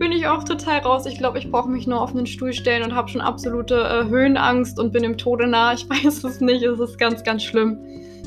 bin 0.00 0.10
ich 0.10 0.26
auch 0.26 0.42
total 0.42 0.80
raus. 0.80 1.06
Ich 1.06 1.16
glaube, 1.16 1.38
ich 1.38 1.48
brauche 1.48 1.70
mich 1.70 1.86
nur 1.86 2.00
auf 2.00 2.10
einen 2.10 2.26
Stuhl 2.26 2.52
stellen 2.52 2.82
und 2.82 2.96
habe 2.96 3.08
schon 3.08 3.20
absolute 3.20 3.76
äh, 3.76 4.08
Höhenangst 4.08 4.80
und 4.80 4.92
bin 4.92 5.04
dem 5.04 5.16
Tode 5.16 5.46
nah. 5.46 5.72
Ich 5.72 5.88
weiß 5.88 6.24
es 6.24 6.40
nicht. 6.40 6.64
Es 6.64 6.80
ist 6.80 6.98
ganz, 6.98 7.22
ganz 7.22 7.44
schlimm. 7.44 7.78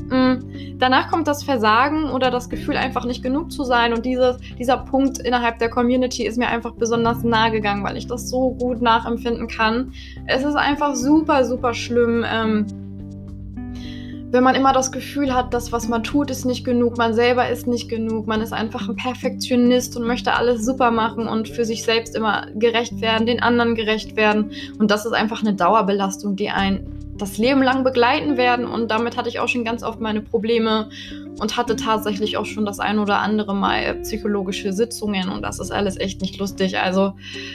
Mhm. 0.08 0.78
Danach 0.78 1.10
kommt 1.10 1.28
das 1.28 1.42
Versagen 1.42 2.10
oder 2.10 2.30
das 2.30 2.48
Gefühl, 2.48 2.78
einfach 2.78 3.04
nicht 3.04 3.22
genug 3.22 3.52
zu 3.52 3.62
sein. 3.64 3.92
Und 3.92 4.06
dieses, 4.06 4.38
dieser 4.58 4.78
Punkt 4.78 5.18
innerhalb 5.18 5.58
der 5.58 5.68
Community 5.68 6.24
ist 6.24 6.38
mir 6.38 6.48
einfach 6.48 6.72
besonders 6.72 7.22
nahe 7.22 7.50
gegangen, 7.50 7.84
weil 7.84 7.98
ich 7.98 8.06
das 8.06 8.30
so 8.30 8.52
gut 8.54 8.80
nachempfinden 8.80 9.48
kann. 9.48 9.92
Es 10.26 10.44
ist 10.44 10.56
einfach 10.56 10.94
super, 10.94 11.44
super 11.44 11.74
schlimm. 11.74 12.24
Ähm, 12.26 12.64
wenn 14.30 14.44
man 14.44 14.54
immer 14.54 14.72
das 14.72 14.92
Gefühl 14.92 15.34
hat, 15.34 15.54
das, 15.54 15.72
was 15.72 15.88
man 15.88 16.02
tut, 16.02 16.30
ist 16.30 16.44
nicht 16.44 16.64
genug, 16.64 16.98
man 16.98 17.14
selber 17.14 17.48
ist 17.48 17.66
nicht 17.66 17.88
genug, 17.88 18.26
man 18.26 18.42
ist 18.42 18.52
einfach 18.52 18.88
ein 18.88 18.96
Perfektionist 18.96 19.96
und 19.96 20.06
möchte 20.06 20.34
alles 20.34 20.64
super 20.64 20.90
machen 20.90 21.26
und 21.26 21.48
für 21.48 21.64
sich 21.64 21.82
selbst 21.82 22.14
immer 22.14 22.46
gerecht 22.54 23.00
werden, 23.00 23.26
den 23.26 23.42
anderen 23.42 23.74
gerecht 23.74 24.16
werden. 24.16 24.52
Und 24.78 24.90
das 24.90 25.06
ist 25.06 25.12
einfach 25.12 25.40
eine 25.40 25.54
Dauerbelastung, 25.54 26.36
die 26.36 26.50
einen 26.50 26.97
das 27.18 27.38
Leben 27.38 27.62
lang 27.62 27.84
begleiten 27.84 28.36
werden. 28.36 28.66
Und 28.66 28.90
damit 28.90 29.16
hatte 29.16 29.28
ich 29.28 29.40
auch 29.40 29.48
schon 29.48 29.64
ganz 29.64 29.82
oft 29.82 30.00
meine 30.00 30.20
Probleme 30.20 30.88
und 31.40 31.56
hatte 31.56 31.76
tatsächlich 31.76 32.36
auch 32.36 32.46
schon 32.46 32.64
das 32.64 32.80
ein 32.80 32.98
oder 32.98 33.20
andere 33.20 33.54
Mal 33.54 33.96
psychologische 34.02 34.72
Sitzungen. 34.72 35.28
Und 35.28 35.42
das 35.42 35.58
ist 35.58 35.70
alles 35.70 35.98
echt 35.98 36.20
nicht 36.20 36.38
lustig. 36.38 36.78
Also 36.78 37.12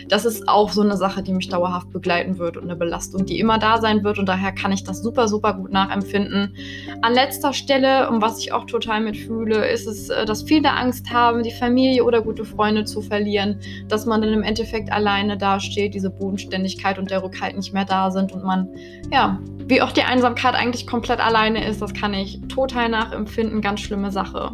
das 0.08 0.25
ist 0.25 0.48
auch 0.48 0.70
so 0.70 0.82
eine 0.82 0.98
Sache, 0.98 1.24
die 1.24 1.34
mich 1.34 1.50
dauerhaft 1.50 1.91
begleiten 1.91 2.38
wird 2.38 2.58
und 2.58 2.63
eine 2.63 2.75
Belastung, 2.75 3.25
die 3.25 3.39
immer 3.39 3.60
da 3.60 3.82
sein 3.82 4.03
wird. 4.03 4.20
Und 4.20 4.27
daher 4.27 4.51
kann 4.53 4.72
ich 4.72 4.84
das 4.84 5.01
super, 5.01 5.27
super 5.27 5.53
gut 5.53 5.72
nachempfinden. 5.72 6.55
An 7.01 7.13
letzter 7.13 7.53
Stelle, 7.53 8.10
um 8.10 8.22
was 8.22 8.39
ich 8.39 8.53
auch 8.53 8.65
total 8.65 9.01
mitfühle, 9.01 9.67
ist 9.70 9.88
es, 9.88 10.10
äh, 10.10 10.25
dass 10.25 10.43
viele 10.43 10.72
Angst 10.72 11.12
haben, 11.12 11.43
die 11.43 11.51
Familie 11.51 12.03
oder 12.03 12.22
gute 12.22 12.46
Freunde 12.46 12.86
zu 12.86 13.01
verlieren, 13.01 13.60
dass 13.88 14.05
man 14.05 14.22
dann 14.22 14.34
im 14.34 14.43
Endeffekt 14.43 14.91
alleine 14.91 15.38
dasteht, 15.38 15.93
diese 15.93 16.10
Bodenständigkeit 16.10 16.98
und 16.98 17.12
der 17.12 17.24
Rückhalt 17.24 17.55
nicht 17.55 17.74
mehr 17.74 17.86
da 17.86 18.12
sind 18.12 18.32
und 18.32 18.43
man 18.43 18.70
ja 19.12 19.39
wie 19.67 19.82
auch 19.82 19.91
die 19.91 20.03
Einsamkeit 20.03 20.55
eigentlich 20.55 20.88
komplett 20.88 21.20
alleine 21.20 21.65
ist, 21.67 21.82
das 21.82 21.93
kann 21.93 22.13
ich 22.13 22.41
total 22.48 22.89
nachempfinden. 22.89 23.62
Ganz 23.62 23.82
schlimme 23.82 24.12
Sache. 24.12 24.53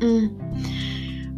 Mhm. 0.00 0.38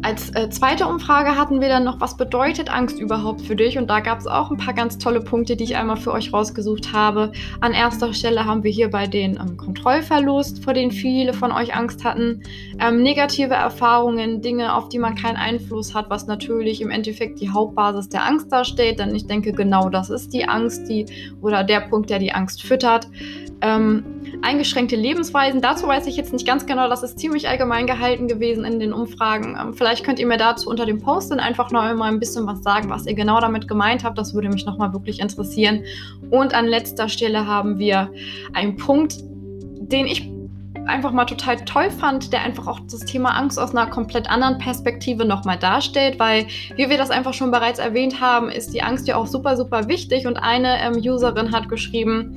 Als 0.03 0.29
äh, 0.35 0.47
zweite 0.51 0.85
Umfrage 0.87 1.35
hatten 1.35 1.59
wir 1.59 1.69
dann 1.69 1.83
noch, 1.83 1.99
was 1.99 2.17
bedeutet 2.17 2.69
Angst 2.69 2.99
überhaupt 2.99 3.41
für 3.41 3.55
dich? 3.55 3.79
Und 3.79 3.89
da 3.89 3.99
gab 3.99 4.19
es 4.19 4.27
auch 4.27 4.51
ein 4.51 4.57
paar 4.57 4.75
ganz 4.75 4.99
tolle 4.99 5.21
Punkte, 5.21 5.55
die 5.55 5.63
ich 5.63 5.75
einmal 5.75 5.97
für 5.97 6.11
euch 6.11 6.31
rausgesucht 6.31 6.93
habe. 6.93 7.31
An 7.61 7.73
erster 7.73 8.13
Stelle 8.13 8.45
haben 8.45 8.63
wir 8.63 8.69
hier 8.69 8.91
bei 8.91 9.07
den 9.07 9.37
ähm, 9.37 9.57
Kontrollverlust, 9.57 10.63
vor 10.63 10.73
dem 10.73 10.91
viele 10.91 11.33
von 11.33 11.51
euch 11.51 11.75
Angst 11.75 12.03
hatten. 12.03 12.43
Ähm, 12.79 13.01
negative 13.01 13.55
Erfahrungen, 13.55 14.41
Dinge, 14.41 14.75
auf 14.75 14.87
die 14.89 14.99
man 14.99 15.15
keinen 15.15 15.37
Einfluss 15.37 15.95
hat, 15.95 16.11
was 16.11 16.27
natürlich 16.27 16.79
im 16.81 16.91
Endeffekt 16.91 17.41
die 17.41 17.49
Hauptbasis 17.49 18.07
der 18.07 18.23
Angst 18.23 18.51
darstellt. 18.51 18.99
Denn 18.99 19.15
ich 19.15 19.25
denke, 19.25 19.51
genau 19.51 19.89
das 19.89 20.11
ist 20.11 20.31
die 20.31 20.47
Angst, 20.47 20.87
die 20.87 21.07
oder 21.41 21.63
der 21.63 21.81
Punkt, 21.81 22.11
der 22.11 22.19
die 22.19 22.33
Angst 22.33 22.61
füttert. 22.61 23.07
Ähm, 23.61 24.05
eingeschränkte 24.43 24.95
Lebensweisen. 24.95 25.61
Dazu 25.61 25.87
weiß 25.87 26.05
ich 26.07 26.15
jetzt 26.15 26.31
nicht 26.31 26.45
ganz 26.45 26.65
genau, 26.65 26.87
das 26.89 27.01
ist 27.01 27.17
ziemlich 27.19 27.49
allgemein 27.49 27.87
gehalten 27.87 28.27
gewesen 28.27 28.65
in 28.65 28.79
den 28.79 28.93
Umfragen. 28.93 29.57
Ähm, 29.59 29.73
vielleicht 29.73 30.03
könnt 30.03 30.19
ihr 30.19 30.27
mir 30.27 30.37
dazu 30.37 30.69
unter 30.69 30.85
dem 30.85 31.01
Post 31.01 31.31
dann 31.31 31.39
einfach 31.39 31.71
noch 31.71 31.81
mal 31.95 32.11
ein 32.11 32.19
bisschen 32.19 32.45
was 32.45 32.61
sagen, 32.61 32.89
was 32.89 33.07
ihr 33.07 33.15
genau 33.15 33.39
damit 33.39 33.67
gemeint 33.67 34.03
habt. 34.03 34.17
Das 34.17 34.33
würde 34.33 34.49
mich 34.49 34.65
noch 34.65 34.77
mal 34.77 34.93
wirklich 34.93 35.19
interessieren. 35.19 35.83
Und 36.29 36.53
an 36.53 36.67
letzter 36.67 37.09
Stelle 37.09 37.47
haben 37.47 37.79
wir 37.79 38.11
einen 38.53 38.75
Punkt, 38.75 39.15
den 39.79 40.05
ich 40.05 40.29
einfach 40.87 41.11
mal 41.11 41.25
total 41.25 41.57
toll 41.65 41.91
fand, 41.91 42.33
der 42.33 42.41
einfach 42.41 42.67
auch 42.67 42.79
das 42.89 43.01
Thema 43.01 43.31
Angst 43.31 43.59
aus 43.59 43.71
einer 43.71 43.87
komplett 43.87 44.29
anderen 44.29 44.57
Perspektive 44.57 45.25
nochmal 45.25 45.57
darstellt, 45.57 46.19
weil, 46.19 46.47
wie 46.75 46.89
wir 46.89 46.97
das 46.97 47.09
einfach 47.09 47.33
schon 47.33 47.51
bereits 47.51 47.79
erwähnt 47.79 48.21
haben, 48.21 48.49
ist 48.49 48.73
die 48.73 48.81
Angst 48.81 49.07
ja 49.07 49.15
auch 49.15 49.27
super, 49.27 49.57
super 49.57 49.87
wichtig 49.87 50.27
und 50.27 50.37
eine 50.37 50.81
ähm, 50.81 50.93
Userin 50.97 51.51
hat 51.51 51.69
geschrieben, 51.69 52.35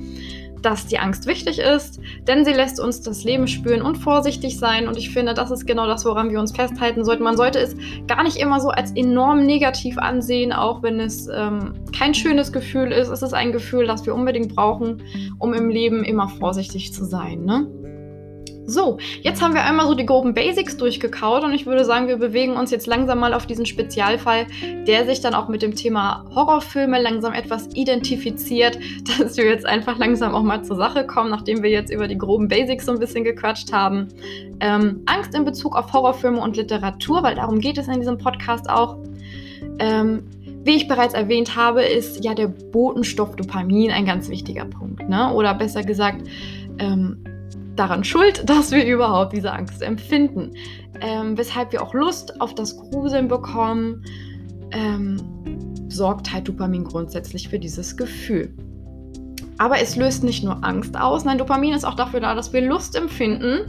dass 0.61 0.87
die 0.87 0.99
Angst 0.99 1.25
wichtig 1.27 1.59
ist, 1.59 1.99
denn 2.27 2.45
sie 2.45 2.53
lässt 2.53 2.79
uns 2.79 3.01
das 3.01 3.23
Leben 3.23 3.47
spüren 3.47 3.81
und 3.81 3.97
vorsichtig 3.97 4.57
sein. 4.57 4.87
Und 4.87 4.97
ich 4.97 5.11
finde, 5.11 5.33
das 5.33 5.51
ist 5.51 5.65
genau 5.65 5.87
das, 5.87 6.05
woran 6.05 6.31
wir 6.31 6.39
uns 6.39 6.51
festhalten 6.51 7.03
sollten. 7.03 7.23
Man 7.23 7.37
sollte 7.37 7.59
es 7.59 7.75
gar 8.07 8.23
nicht 8.23 8.37
immer 8.37 8.59
so 8.59 8.69
als 8.69 8.91
enorm 8.95 9.45
negativ 9.45 9.97
ansehen, 9.97 10.53
auch 10.53 10.83
wenn 10.83 10.99
es 10.99 11.27
ähm, 11.27 11.73
kein 11.97 12.13
schönes 12.13 12.51
Gefühl 12.51 12.91
ist. 12.91 13.09
Es 13.09 13.21
ist 13.21 13.33
ein 13.33 13.51
Gefühl, 13.51 13.87
das 13.87 14.05
wir 14.05 14.15
unbedingt 14.15 14.55
brauchen, 14.55 15.03
um 15.39 15.53
im 15.53 15.69
Leben 15.69 16.03
immer 16.03 16.27
vorsichtig 16.27 16.93
zu 16.93 17.05
sein. 17.05 17.43
Ne? 17.43 17.67
So, 18.65 18.99
jetzt 19.21 19.41
haben 19.41 19.53
wir 19.53 19.63
einmal 19.63 19.87
so 19.87 19.95
die 19.95 20.05
groben 20.05 20.33
Basics 20.33 20.77
durchgekaut 20.77 21.43
und 21.43 21.53
ich 21.53 21.65
würde 21.65 21.83
sagen, 21.83 22.07
wir 22.07 22.17
bewegen 22.17 22.53
uns 22.53 22.71
jetzt 22.71 22.85
langsam 22.87 23.19
mal 23.19 23.33
auf 23.33 23.45
diesen 23.45 23.65
Spezialfall, 23.65 24.45
der 24.87 25.05
sich 25.05 25.19
dann 25.19 25.33
auch 25.33 25.49
mit 25.49 25.61
dem 25.61 25.75
Thema 25.75 26.25
Horrorfilme 26.33 27.01
langsam 27.01 27.33
etwas 27.33 27.69
identifiziert, 27.73 28.77
dass 29.19 29.37
wir 29.37 29.45
jetzt 29.45 29.65
einfach 29.65 29.97
langsam 29.97 30.35
auch 30.35 30.43
mal 30.43 30.63
zur 30.63 30.75
Sache 30.75 31.05
kommen, 31.05 31.31
nachdem 31.31 31.63
wir 31.63 31.69
jetzt 31.69 31.91
über 31.91 32.07
die 32.07 32.17
groben 32.17 32.47
Basics 32.47 32.85
so 32.85 32.91
ein 32.91 32.99
bisschen 32.99 33.23
gequatscht 33.23 33.73
haben. 33.73 34.09
Ähm, 34.59 35.01
Angst 35.05 35.33
in 35.33 35.43
Bezug 35.43 35.75
auf 35.75 35.91
Horrorfilme 35.91 36.39
und 36.39 36.55
Literatur, 36.55 37.23
weil 37.23 37.35
darum 37.35 37.59
geht 37.59 37.77
es 37.77 37.87
in 37.87 37.99
diesem 37.99 38.17
Podcast 38.17 38.69
auch. 38.69 38.97
Ähm, 39.79 40.23
wie 40.63 40.75
ich 40.75 40.87
bereits 40.87 41.15
erwähnt 41.15 41.55
habe, 41.55 41.83
ist 41.83 42.23
ja 42.23 42.35
der 42.35 42.47
Botenstoff 42.47 43.35
Dopamin 43.35 43.89
ein 43.89 44.05
ganz 44.05 44.29
wichtiger 44.29 44.65
Punkt. 44.65 45.09
Ne? 45.09 45.33
Oder 45.33 45.55
besser 45.55 45.81
gesagt, 45.83 46.27
ähm, 46.77 47.23
daran 47.75 48.03
schuld, 48.03 48.43
dass 48.49 48.71
wir 48.71 48.85
überhaupt 48.85 49.33
diese 49.33 49.51
Angst 49.51 49.81
empfinden. 49.81 50.51
Ähm, 51.01 51.37
weshalb 51.37 51.71
wir 51.71 51.81
auch 51.81 51.93
Lust 51.93 52.39
auf 52.41 52.53
das 52.53 52.77
Gruseln 52.77 53.27
bekommen, 53.27 54.03
ähm, 54.71 55.17
sorgt 55.89 56.31
halt 56.31 56.47
Dopamin 56.47 56.83
grundsätzlich 56.83 57.49
für 57.49 57.59
dieses 57.59 57.97
Gefühl. 57.97 58.53
Aber 59.57 59.79
es 59.79 59.95
löst 59.95 60.23
nicht 60.23 60.43
nur 60.43 60.63
Angst 60.63 60.97
aus, 60.97 61.23
nein, 61.23 61.37
Dopamin 61.37 61.73
ist 61.73 61.83
auch 61.83 61.93
dafür 61.93 62.19
da, 62.19 62.33
dass 62.33 62.51
wir 62.51 62.61
Lust 62.61 62.95
empfinden. 62.95 63.59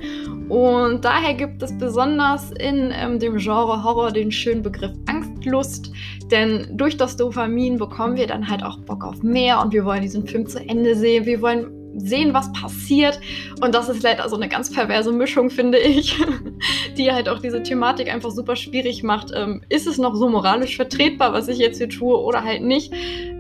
Und 0.49 1.05
daher 1.05 1.35
gibt 1.35 1.63
es 1.63 1.77
besonders 1.77 2.51
in 2.53 2.91
ähm, 2.95 3.19
dem 3.19 3.37
Genre 3.37 3.85
Horror 3.85 4.11
den 4.11 4.33
schönen 4.33 4.63
Begriff 4.63 4.93
Angstlust. 5.07 5.93
Denn 6.31 6.67
durch 6.79 6.97
das 6.97 7.17
Dopamin 7.19 7.77
bekommen 7.77 8.17
wir 8.17 8.27
dann 8.27 8.49
halt 8.49 8.63
auch 8.63 8.79
Bock 8.79 9.05
auf 9.05 9.23
mehr 9.23 9.61
und 9.61 9.75
wir 9.75 9.85
wollen 9.85 10.01
diesen 10.01 10.27
Film 10.27 10.47
zu 10.47 10.61
Ende 10.67 10.97
sehen. 10.97 11.27
Wir 11.27 11.43
wollen 11.43 11.82
sehen, 11.97 12.35
was 12.35 12.53
passiert. 12.53 13.21
Und 13.61 13.75
das 13.75 13.89
ist 13.89 14.03
leider 14.03 14.29
so 14.29 14.37
eine 14.37 14.49
ganz 14.49 14.73
perverse 14.73 15.13
Mischung, 15.13 15.51
finde 15.51 15.79
ich, 15.79 16.17
die 16.97 17.13
halt 17.13 17.29
auch 17.29 17.41
diese 17.41 17.63
Thematik 17.63 18.13
einfach 18.13 18.31
super 18.31 18.57
schwierig 18.57 19.03
macht. 19.03 19.31
Ähm, 19.35 19.63
ist 19.69 19.87
es 19.87 19.99
noch 19.99 20.15
so 20.15 20.29
moralisch 20.29 20.77
vertretbar, 20.77 21.33
was 21.33 21.49
ich 21.49 21.59
jetzt 21.59 21.79
hier 21.79 21.89
tue, 21.89 22.17
oder 22.17 22.45
halt 22.45 22.63
nicht? 22.63 22.93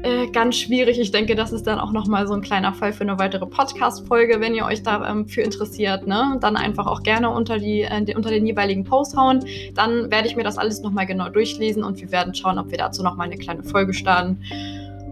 Äh, 0.02 0.28
ganz 0.32 0.56
schwierig. 0.56 0.98
Ich 0.98 1.12
denke, 1.12 1.34
das 1.34 1.52
ist 1.52 1.66
dann 1.66 1.78
auch 1.78 1.92
nochmal 1.92 2.26
so 2.26 2.34
ein 2.34 2.42
kleiner 2.42 2.74
Fall 2.74 2.92
für 2.92 3.02
eine 3.02 3.18
weitere 3.18 3.46
Podcast-Folge, 3.46 4.40
wenn 4.40 4.54
ihr 4.54 4.64
euch 4.64 4.82
dafür 4.82 5.08
ähm, 5.08 5.26
interessiert. 5.44 6.06
Ne? 6.06 6.38
Dann 6.40 6.56
einfach 6.56 6.86
auch 6.86 7.02
gerne 7.02 7.30
unter, 7.30 7.58
die, 7.58 7.82
äh, 7.82 8.14
unter 8.14 8.30
den 8.30 8.46
jeweiligen 8.46 8.84
Post 8.84 9.16
hauen. 9.16 9.44
Dann 9.74 10.10
werde 10.10 10.28
ich 10.28 10.36
mir 10.36 10.44
das 10.44 10.58
alles 10.58 10.82
nochmal 10.82 11.06
genau 11.06 11.28
durchlesen 11.28 11.84
und 11.84 12.00
wir 12.00 12.10
werden 12.10 12.34
schauen, 12.34 12.58
ob 12.58 12.70
wir 12.70 12.78
dazu 12.78 13.02
nochmal 13.02 13.26
eine 13.26 13.38
kleine 13.38 13.62
Folge 13.62 13.94
starten 13.94 14.38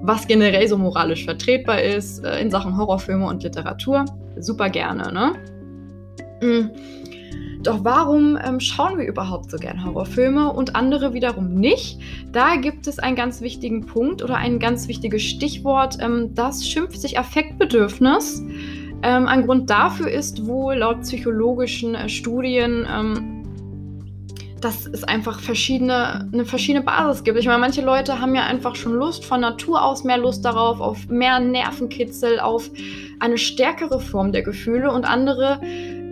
was 0.02 0.26
generell 0.26 0.66
so 0.68 0.78
moralisch 0.78 1.24
vertretbar 1.24 1.82
ist 1.82 2.24
äh, 2.24 2.40
in 2.40 2.50
Sachen 2.50 2.76
Horrorfilme 2.76 3.26
und 3.26 3.42
Literatur. 3.42 4.04
Super 4.38 4.70
gerne, 4.70 5.12
ne? 5.12 5.32
Mhm. 6.42 6.70
Doch 7.62 7.84
warum 7.84 8.38
ähm, 8.42 8.58
schauen 8.58 8.98
wir 8.98 9.06
überhaupt 9.06 9.50
so 9.50 9.58
gern 9.58 9.84
Horrorfilme 9.84 10.50
und 10.50 10.76
andere 10.76 11.12
wiederum 11.12 11.54
nicht? 11.54 12.00
Da 12.32 12.56
gibt 12.56 12.86
es 12.86 12.98
einen 12.98 13.16
ganz 13.16 13.42
wichtigen 13.42 13.84
Punkt 13.84 14.22
oder 14.22 14.36
ein 14.36 14.58
ganz 14.58 14.88
wichtiges 14.88 15.22
Stichwort, 15.22 15.98
ähm, 16.00 16.34
das 16.34 16.66
schimpft 16.66 16.98
sich 16.98 17.18
Affektbedürfnis. 17.18 18.42
Ähm, 19.02 19.26
ein 19.26 19.46
Grund 19.46 19.68
dafür 19.68 20.10
ist 20.10 20.46
wohl 20.46 20.76
laut 20.76 21.02
psychologischen 21.02 21.94
äh, 21.94 22.08
Studien 22.08 22.86
ähm, 22.90 23.39
dass 24.60 24.86
es 24.86 25.04
einfach 25.04 25.40
verschiedene, 25.40 26.28
eine 26.32 26.44
verschiedene 26.44 26.84
Basis 26.84 27.24
gibt. 27.24 27.38
Ich 27.38 27.46
meine, 27.46 27.58
manche 27.58 27.82
Leute 27.82 28.20
haben 28.20 28.34
ja 28.34 28.44
einfach 28.44 28.76
schon 28.76 28.94
Lust 28.94 29.24
von 29.24 29.40
Natur 29.40 29.82
aus 29.82 30.04
mehr 30.04 30.18
Lust 30.18 30.44
darauf, 30.44 30.80
auf 30.80 31.08
mehr 31.08 31.40
Nervenkitzel, 31.40 32.40
auf 32.40 32.70
eine 33.20 33.38
stärkere 33.38 34.00
Form 34.00 34.32
der 34.32 34.42
Gefühle 34.42 34.92
und 34.92 35.04
andere 35.04 35.60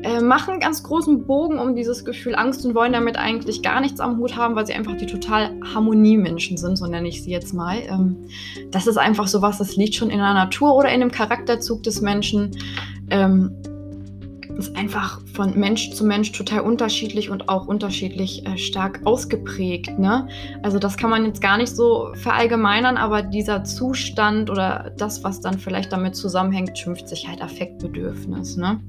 äh, 0.02 0.20
machen 0.20 0.60
ganz 0.60 0.82
großen 0.82 1.26
Bogen 1.26 1.58
um 1.58 1.74
dieses 1.74 2.04
Gefühl 2.04 2.36
Angst 2.36 2.64
und 2.64 2.74
wollen 2.74 2.92
damit 2.92 3.16
eigentlich 3.16 3.62
gar 3.62 3.80
nichts 3.80 4.00
am 4.00 4.18
Hut 4.18 4.36
haben, 4.36 4.54
weil 4.54 4.66
sie 4.66 4.74
einfach 4.74 4.96
die 4.96 5.06
total 5.06 5.50
Harmoniemenschen 5.74 6.56
sind, 6.56 6.76
so 6.76 6.86
nenne 6.86 7.08
ich 7.08 7.22
sie 7.22 7.30
jetzt 7.30 7.52
mal. 7.52 7.78
Ähm, 7.88 8.16
das 8.70 8.86
ist 8.86 8.96
einfach 8.96 9.26
so 9.26 9.42
was, 9.42 9.58
das 9.58 9.76
liegt 9.76 9.96
schon 9.96 10.10
in 10.10 10.18
der 10.18 10.34
Natur 10.34 10.74
oder 10.76 10.90
in 10.90 11.00
dem 11.00 11.10
Charakterzug 11.10 11.82
des 11.82 12.00
Menschen. 12.00 12.52
Ähm, 13.10 13.50
ist 14.58 14.76
einfach 14.76 15.20
von 15.32 15.56
Mensch 15.56 15.92
zu 15.92 16.04
Mensch 16.04 16.32
total 16.32 16.60
unterschiedlich 16.60 17.30
und 17.30 17.48
auch 17.48 17.66
unterschiedlich 17.68 18.44
äh, 18.44 18.58
stark 18.58 19.00
ausgeprägt. 19.04 19.98
Ne? 19.98 20.26
Also 20.62 20.80
das 20.80 20.96
kann 20.96 21.10
man 21.10 21.24
jetzt 21.24 21.40
gar 21.40 21.56
nicht 21.56 21.74
so 21.74 22.10
verallgemeinern, 22.14 22.96
aber 22.96 23.22
dieser 23.22 23.62
Zustand 23.62 24.50
oder 24.50 24.92
das, 24.98 25.22
was 25.22 25.40
dann 25.40 25.58
vielleicht 25.58 25.92
damit 25.92 26.16
zusammenhängt, 26.16 26.76
schimpft 26.76 27.08
sich 27.08 27.28
halt 27.28 27.40
Affektbedürfnis. 27.40 28.56
Ne? 28.56 28.80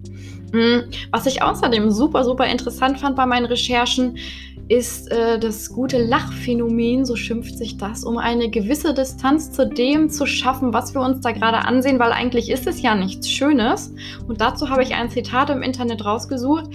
Mhm. 0.52 0.86
Was 1.12 1.28
ich 1.28 1.44
außerdem 1.44 1.92
super, 1.92 2.24
super 2.24 2.48
interessant 2.48 3.00
fand 3.00 3.16
bei 3.16 3.28
meinen 3.28 3.46
Recherchen, 3.46 4.18
ist 4.70 5.12
äh, 5.12 5.40
das 5.40 5.74
gute 5.74 5.98
Lachphänomen, 5.98 7.04
so 7.04 7.16
schimpft 7.16 7.58
sich 7.58 7.78
das, 7.78 8.04
um 8.04 8.20
eine 8.20 8.50
gewisse 8.50 8.94
Distanz 8.94 9.52
zu 9.52 9.68
dem 9.68 10.10
zu 10.10 10.28
schaffen, 10.28 10.74
was 10.74 10.94
wir 10.94 11.02
uns 11.02 11.22
da 11.22 11.32
gerade 11.32 11.66
ansehen, 11.66 11.98
weil 11.98 12.12
eigentlich 12.12 12.52
ist 12.52 12.68
es 12.68 12.80
ja 12.82 12.94
nichts 12.94 13.28
Schönes. 13.30 13.92
Und 14.28 14.42
dazu 14.42 14.70
habe 14.70 14.84
ich 14.84 14.94
ein 14.94 15.10
Zitat 15.10 15.50
im 15.50 15.64
Internet 15.64 16.06
rausgesucht, 16.06 16.66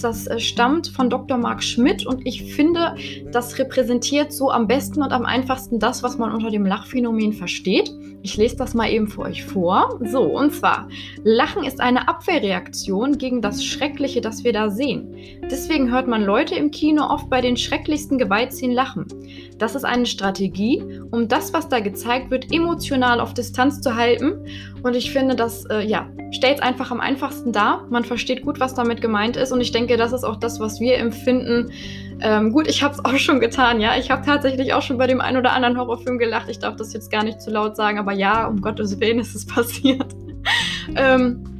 das 0.00 0.26
äh, 0.26 0.40
stammt 0.40 0.88
von 0.88 1.10
Dr. 1.10 1.36
Marc 1.36 1.62
Schmidt 1.62 2.06
und 2.06 2.26
ich 2.26 2.54
finde, 2.54 2.94
das 3.30 3.58
repräsentiert 3.58 4.32
so 4.32 4.50
am 4.50 4.66
besten 4.66 5.02
und 5.02 5.12
am 5.12 5.26
einfachsten 5.26 5.78
das, 5.78 6.02
was 6.02 6.16
man 6.16 6.32
unter 6.32 6.50
dem 6.50 6.64
Lachphänomen 6.64 7.34
versteht. 7.34 7.92
Ich 8.24 8.36
lese 8.36 8.56
das 8.56 8.72
mal 8.72 8.88
eben 8.88 9.08
für 9.08 9.22
euch 9.22 9.44
vor. 9.44 9.98
So, 10.04 10.22
und 10.22 10.54
zwar, 10.54 10.88
Lachen 11.24 11.64
ist 11.64 11.80
eine 11.80 12.08
Abwehrreaktion 12.08 13.18
gegen 13.18 13.42
das 13.42 13.64
Schreckliche, 13.64 14.20
das 14.20 14.44
wir 14.44 14.52
da 14.52 14.70
sehen. 14.70 15.14
Deswegen 15.50 15.90
hört 15.90 16.06
man 16.06 16.22
Leute 16.22 16.54
im 16.54 16.70
Kino 16.70 17.04
oft 17.04 17.28
bei 17.28 17.41
den 17.42 17.56
schrecklichsten 17.56 18.16
Gewaltszenen 18.18 18.74
lachen. 18.74 19.06
Das 19.58 19.74
ist 19.74 19.84
eine 19.84 20.06
Strategie, 20.06 20.82
um 21.10 21.28
das, 21.28 21.52
was 21.52 21.68
da 21.68 21.80
gezeigt 21.80 22.30
wird, 22.30 22.52
emotional 22.52 23.20
auf 23.20 23.34
Distanz 23.34 23.80
zu 23.80 23.94
halten. 23.96 24.46
Und 24.82 24.96
ich 24.96 25.12
finde, 25.12 25.36
das 25.36 25.64
äh, 25.66 25.86
ja, 25.86 26.08
stellt 26.30 26.58
es 26.58 26.62
einfach 26.62 26.90
am 26.90 27.00
einfachsten 27.00 27.52
dar. 27.52 27.86
Man 27.90 28.04
versteht 28.04 28.42
gut, 28.42 28.58
was 28.58 28.74
damit 28.74 29.00
gemeint 29.00 29.36
ist. 29.36 29.52
Und 29.52 29.60
ich 29.60 29.72
denke, 29.72 29.96
das 29.96 30.12
ist 30.12 30.24
auch 30.24 30.36
das, 30.36 30.58
was 30.58 30.80
wir 30.80 30.96
empfinden, 30.96 31.70
ähm, 32.22 32.52
gut, 32.52 32.68
ich 32.68 32.82
habe 32.82 32.94
es 32.94 33.04
auch 33.04 33.18
schon 33.18 33.40
getan, 33.40 33.80
ja. 33.80 33.96
Ich 33.96 34.10
habe 34.10 34.24
tatsächlich 34.24 34.72
auch 34.72 34.82
schon 34.82 34.98
bei 34.98 35.06
dem 35.06 35.20
einen 35.20 35.36
oder 35.36 35.52
anderen 35.52 35.76
Horrorfilm 35.78 36.18
gelacht. 36.18 36.48
Ich 36.48 36.58
darf 36.58 36.76
das 36.76 36.92
jetzt 36.92 37.10
gar 37.10 37.24
nicht 37.24 37.40
zu 37.40 37.50
laut 37.50 37.76
sagen, 37.76 37.98
aber 37.98 38.12
ja, 38.12 38.46
um 38.46 38.60
Gottes 38.60 38.98
Willen 39.00 39.18
ist 39.18 39.34
es 39.34 39.46
passiert. 39.54 40.14
ähm, 40.96 41.51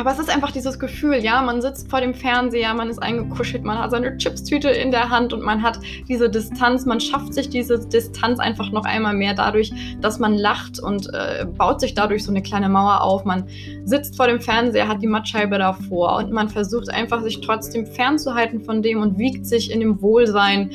aber 0.00 0.12
es 0.12 0.18
ist 0.18 0.30
einfach 0.30 0.50
dieses 0.50 0.78
Gefühl, 0.78 1.16
ja, 1.16 1.42
man 1.42 1.60
sitzt 1.60 1.90
vor 1.90 2.00
dem 2.00 2.14
Fernseher, 2.14 2.72
man 2.72 2.88
ist 2.88 3.02
eingekuschelt, 3.02 3.64
man 3.64 3.78
hat 3.78 3.90
seine 3.90 4.16
Chipstüte 4.16 4.70
in 4.70 4.90
der 4.90 5.10
Hand 5.10 5.34
und 5.34 5.42
man 5.42 5.62
hat 5.62 5.78
diese 6.08 6.30
Distanz, 6.30 6.86
man 6.86 7.00
schafft 7.00 7.34
sich 7.34 7.50
diese 7.50 7.78
Distanz 7.78 8.38
einfach 8.38 8.72
noch 8.72 8.86
einmal 8.86 9.14
mehr 9.14 9.34
dadurch, 9.34 9.70
dass 10.00 10.18
man 10.18 10.38
lacht 10.38 10.80
und 10.80 11.12
äh, 11.12 11.44
baut 11.44 11.80
sich 11.80 11.92
dadurch 11.92 12.24
so 12.24 12.30
eine 12.30 12.40
kleine 12.40 12.70
Mauer 12.70 13.02
auf. 13.02 13.26
Man 13.26 13.44
sitzt 13.84 14.16
vor 14.16 14.26
dem 14.26 14.40
Fernseher, 14.40 14.88
hat 14.88 15.02
die 15.02 15.06
Mattscheibe 15.06 15.58
davor 15.58 16.16
und 16.16 16.32
man 16.32 16.48
versucht 16.48 16.88
einfach 16.88 17.22
sich 17.22 17.42
trotzdem 17.42 17.84
fernzuhalten 17.84 18.62
von 18.62 18.80
dem 18.80 19.02
und 19.02 19.18
wiegt 19.18 19.44
sich 19.44 19.70
in 19.70 19.80
dem 19.80 20.00
Wohlsein 20.00 20.70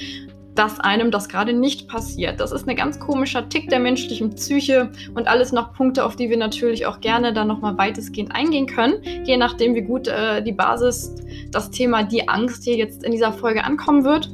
dass 0.55 0.79
einem 0.79 1.11
das 1.11 1.29
gerade 1.29 1.53
nicht 1.53 1.87
passiert. 1.87 2.39
Das 2.39 2.51
ist 2.51 2.67
ein 2.67 2.75
ganz 2.75 2.99
komischer 2.99 3.47
Tick 3.49 3.69
der 3.69 3.79
menschlichen 3.79 4.33
Psyche 4.35 4.89
und 5.13 5.27
alles 5.27 5.51
noch 5.51 5.73
Punkte, 5.73 6.05
auf 6.05 6.15
die 6.15 6.29
wir 6.29 6.37
natürlich 6.37 6.85
auch 6.85 7.01
gerne 7.01 7.33
dann 7.33 7.47
nochmal 7.47 7.77
weitestgehend 7.77 8.33
eingehen 8.33 8.65
können, 8.65 8.95
je 9.25 9.37
nachdem, 9.37 9.75
wie 9.75 9.81
gut 9.81 10.07
äh, 10.07 10.41
die 10.41 10.53
Basis, 10.53 11.15
das 11.51 11.71
Thema 11.71 12.03
die 12.03 12.27
Angst 12.27 12.63
hier 12.63 12.75
jetzt 12.75 13.03
in 13.03 13.11
dieser 13.11 13.33
Folge 13.33 13.63
ankommen 13.63 14.03
wird. 14.03 14.31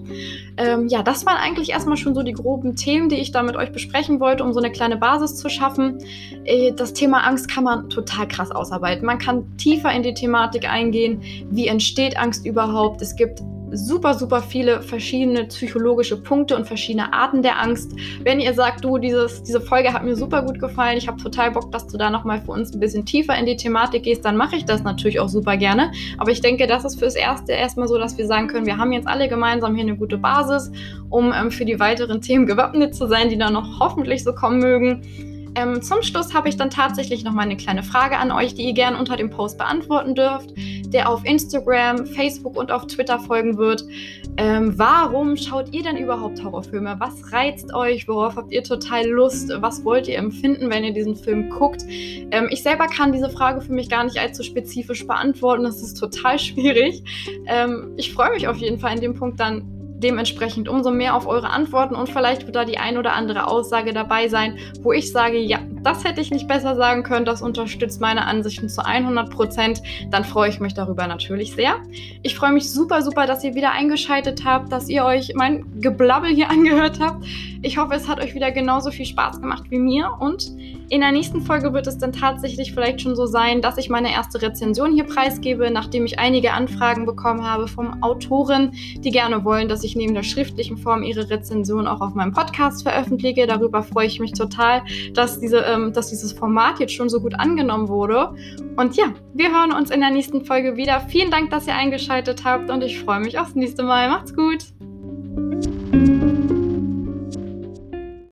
Ähm, 0.58 0.88
ja, 0.88 1.02
das 1.02 1.26
waren 1.26 1.38
eigentlich 1.38 1.72
erstmal 1.72 1.98
schon 1.98 2.14
so 2.14 2.24
die 2.24 2.34
groben 2.34 2.76
Themen, 2.76 3.10
die 3.10 3.16
ich 3.16 3.32
da 3.32 3.42
mit 3.42 3.56
euch 3.56 3.72
besprechen 3.72 4.20
wollte, 4.20 4.44
um 4.44 4.54
so 4.54 4.60
eine 4.60 4.72
kleine 4.72 4.98
Basis 4.98 5.36
zu 5.36 5.50
schaffen. 5.50 5.98
Äh, 6.46 6.74
das 6.74 6.94
Thema 6.94 7.26
Angst 7.26 7.50
kann 7.50 7.64
man 7.64 7.90
total 7.90 8.28
krass 8.28 8.52
ausarbeiten. 8.52 9.06
Man 9.06 9.18
kann 9.18 9.58
tiefer 9.58 9.92
in 9.92 10.04
die 10.04 10.14
Thematik 10.14 10.70
eingehen. 10.70 11.22
Wie 11.50 11.68
entsteht 11.68 12.18
Angst 12.18 12.46
überhaupt? 12.46 13.02
Es 13.02 13.16
gibt 13.16 13.42
super, 13.72 14.14
super 14.14 14.42
viele 14.42 14.82
verschiedene 14.82 15.46
psychologische 15.46 16.22
Punkte 16.22 16.56
und 16.56 16.68
verschiedene 16.68 17.14
Arten 17.14 17.42
der 17.42 17.60
Angst. 17.60 17.94
Wenn 18.24 18.40
ihr 18.40 18.54
sagt, 18.54 18.84
du, 18.84 18.98
dieses, 18.98 19.44
diese 19.44 19.62
Folge 19.62 19.94
hat 19.94 20.04
mir 20.04 20.16
super 20.16 20.44
gut 20.44 20.60
gefallen, 20.60 20.98
ich 20.98 21.08
habe 21.08 21.22
total 21.22 21.52
Bock, 21.52 21.72
dass 21.72 21.88
du 21.88 21.98
da 21.98 22.10
nochmal 22.10 22.42
für 22.42 22.52
uns 22.52 22.74
ein 22.74 22.80
bisschen 22.80 23.06
tiefer 23.06 23.38
in 23.38 23.46
die 23.46 23.56
Thematik 23.56 24.04
gehst, 24.04 24.26
dann 24.26 24.38
mache 24.38 24.56
ich 24.56 24.66
das 24.66 24.84
natürlich 24.84 25.20
auch 25.20 25.30
super 25.30 25.58
gerne. 25.58 25.92
Aber 26.18 26.32
ich 26.32 26.42
denke, 26.42 26.68
das 26.68 26.86
ist 26.86 27.00
fürs 27.00 27.16
Erste 27.16 27.54
erstmal 27.54 27.88
so, 27.88 27.98
dass 27.98 28.18
wir 28.18 28.28
sagen 28.28 28.48
können, 28.48 28.66
wir 28.66 28.78
haben 28.78 28.92
jetzt 28.92 29.08
alle 29.08 29.30
gemeinsam 29.30 29.76
hier 29.76 29.84
eine 29.84 29.96
gute 29.96 30.18
Basis, 30.18 30.72
um 31.10 31.34
ähm, 31.34 31.52
für 31.52 31.66
die 31.66 31.80
weiteren 31.80 32.22
Themen 32.22 32.46
gewappnet 32.46 32.96
zu 32.96 33.08
sein, 33.08 33.30
die 33.30 33.38
dann 33.38 33.54
noch 33.54 33.80
hoffentlich 33.80 34.24
so 34.24 34.34
kommen 34.34 34.60
mögen. 34.60 35.31
Ähm, 35.56 35.82
zum 35.82 36.02
Schluss 36.02 36.34
habe 36.34 36.50
ich 36.50 36.58
dann 36.58 36.70
tatsächlich 36.70 37.24
noch 37.24 37.34
mal 37.34 37.44
eine 37.44 37.58
kleine 37.58 37.84
Frage 37.84 38.18
an 38.18 38.32
euch, 38.32 38.56
die 38.56 38.64
ihr 38.64 38.74
gerne 38.74 38.98
unter 38.98 39.18
dem 39.18 39.30
Post 39.30 39.58
beantworten 39.58 40.16
dürft, 40.16 40.54
der 40.88 41.10
auf 41.10 41.26
Instagram, 41.26 42.06
Facebook 42.06 42.58
und 42.58 42.72
auf 42.72 42.88
Twitter 42.88 43.20
folgen 43.20 43.58
wird. 43.58 43.84
Ähm, 44.38 44.74
warum 44.78 45.36
schaut 45.36 45.74
ihr 45.74 45.84
denn 45.84 45.98
überhaupt 45.98 46.44
Horrorfilme? 46.44 46.96
Was 47.00 47.34
reizt 47.34 47.74
euch? 47.74 48.08
Worauf 48.08 48.38
habt 48.38 48.52
ihr 48.52 48.64
total 48.64 49.06
Lust? 49.08 49.52
Was 49.60 49.84
wollt 49.84 50.08
ihr 50.08 50.18
empfinden, 50.18 50.70
wenn 50.70 50.86
ihr 50.86 50.94
diesen 50.94 51.16
Film 51.16 51.50
guckt? 51.50 51.84
Ähm, 51.88 52.48
ich 52.50 52.64
selber 52.64 52.88
kann 52.88 53.12
diese 53.12 53.30
Frage 53.30 53.62
für 53.62 53.74
mich 53.74 53.90
gar 53.90 54.06
nicht 54.06 54.20
allzu 54.20 54.44
spezifisch 54.44 55.06
beantworten. 55.06 55.64
Das 55.64 55.82
ist 55.82 55.96
total 55.96 56.40
schwierig. 56.40 57.04
Ähm, 57.48 57.94
ich 57.98 58.14
freue 58.14 58.32
mich 58.32 58.48
auf 58.48 58.58
jeden 58.58 58.80
Fall 58.80 58.96
in 58.96 59.02
dem 59.02 59.14
Punkt 59.16 59.40
dann 59.40 59.81
dementsprechend 60.02 60.68
umso 60.68 60.92
mehr 60.92 61.16
auf 61.16 61.28
eure 61.28 61.50
Antworten 61.50 61.96
und 61.96 62.10
vielleicht 62.10 62.46
wird 62.46 62.56
da 62.56 62.66
die 62.66 62.78
ein 62.78 62.98
oder 62.98 63.14
andere 63.14 63.48
Aussage 63.48 63.94
dabei 63.94 64.28
sein, 64.28 64.58
wo 64.82 64.92
ich 64.92 65.12
sage, 65.12 65.40
ja, 65.40 65.60
das 65.84 66.04
hätte 66.04 66.22
ich 66.22 66.32
nicht 66.32 66.48
besser 66.48 66.76
sagen 66.76 67.04
können, 67.04 67.26
das 67.26 67.42
unterstützt 67.42 68.02
meine 68.02 68.26
Ansichten 68.26 68.70
zu 68.70 68.86
100 68.86 69.30
Prozent, 69.30 69.82
dann 70.10 70.24
freue 70.24 70.50
ich 70.50 70.60
mich 70.60 70.74
darüber 70.74 71.08
natürlich 71.08 71.54
sehr. 71.54 71.76
Ich 72.24 72.36
freue 72.36 72.52
mich 72.52 72.72
super, 72.72 73.02
super, 73.02 73.26
dass 73.26 73.44
ihr 73.44 73.56
wieder 73.56 73.72
eingeschaltet 73.72 74.44
habt, 74.46 74.72
dass 74.72 74.90
ihr 74.90 75.06
euch 75.06 75.34
mein 75.36 75.66
Geblabbel 75.82 76.32
hier 76.32 76.50
angehört 76.52 77.00
habt. 77.00 77.26
Ich 77.62 77.78
hoffe, 77.78 77.96
es 77.96 78.08
hat 78.08 78.20
euch 78.22 78.34
wieder 78.34 78.52
genauso 78.52 78.92
viel 78.92 79.06
Spaß 79.06 79.42
gemacht 79.42 79.66
wie 79.70 79.80
mir 79.80 80.12
und 80.20 80.52
in 80.92 81.00
der 81.00 81.14
nächsten 81.14 81.40
Folge 81.40 81.72
wird 81.72 81.88
es 81.88 81.98
dann 81.98 82.12
tatsächlich 82.12 82.74
vielleicht 82.74 83.00
schon 83.00 83.16
so 83.16 83.26
sein, 83.26 83.62
dass 83.62 83.78
ich 83.78 83.90
meine 83.90 84.12
erste 84.12 84.42
Rezension 84.42 84.92
hier 84.92 85.06
preisgebe, 85.06 85.72
nachdem 85.72 86.06
ich 86.06 86.20
einige 86.20 86.52
Anfragen 86.52 87.06
bekommen 87.06 87.46
habe 87.46 87.70
vom 87.70 88.04
Autoren, 88.04 88.74
die 88.98 89.10
gerne 89.10 89.46
wollen, 89.46 89.70
dass 89.70 89.86
ich 89.86 89.96
neben 89.96 90.14
der 90.14 90.24
schriftlichen 90.24 90.78
Form 90.78 91.02
ihre 91.02 91.30
Rezension 91.30 91.88
auch 91.88 92.02
auf 92.02 92.14
meinem 92.14 92.34
Podcast 92.34 92.84
veröffentliche. 92.84 93.48
Darüber 93.48 93.84
freue 93.84 94.08
ich 94.08 94.20
mich 94.20 94.34
total, 94.34 94.82
dass 95.14 95.40
diese 95.40 95.60
ähm, 95.60 95.94
dass 95.94 96.10
dieses 96.10 96.34
Format 96.34 96.82
jetzt 96.82 96.94
schon 96.94 97.08
so 97.08 97.22
gut 97.22 97.40
angenommen 97.40 97.88
wurde. 97.88 98.36
Und 98.76 98.98
ja, 98.98 99.14
wir 99.34 99.50
hören 99.50 99.72
uns 99.72 99.92
in 99.92 100.02
der 100.02 100.12
nächsten 100.12 100.44
Folge 100.44 100.76
wieder. 100.76 101.00
Vielen 101.08 101.32
Dank, 101.32 101.52
dass 101.52 101.68
ihr 101.68 101.76
eingeschaltet 101.76 102.44
habt 102.44 102.70
und 102.70 102.84
ich 102.84 103.00
freue 103.00 103.22
mich 103.22 103.40
aufs 103.40 103.56
nächste 103.56 103.84
Mal. 103.84 104.10
Macht's 104.10 104.36
gut! 104.36 104.66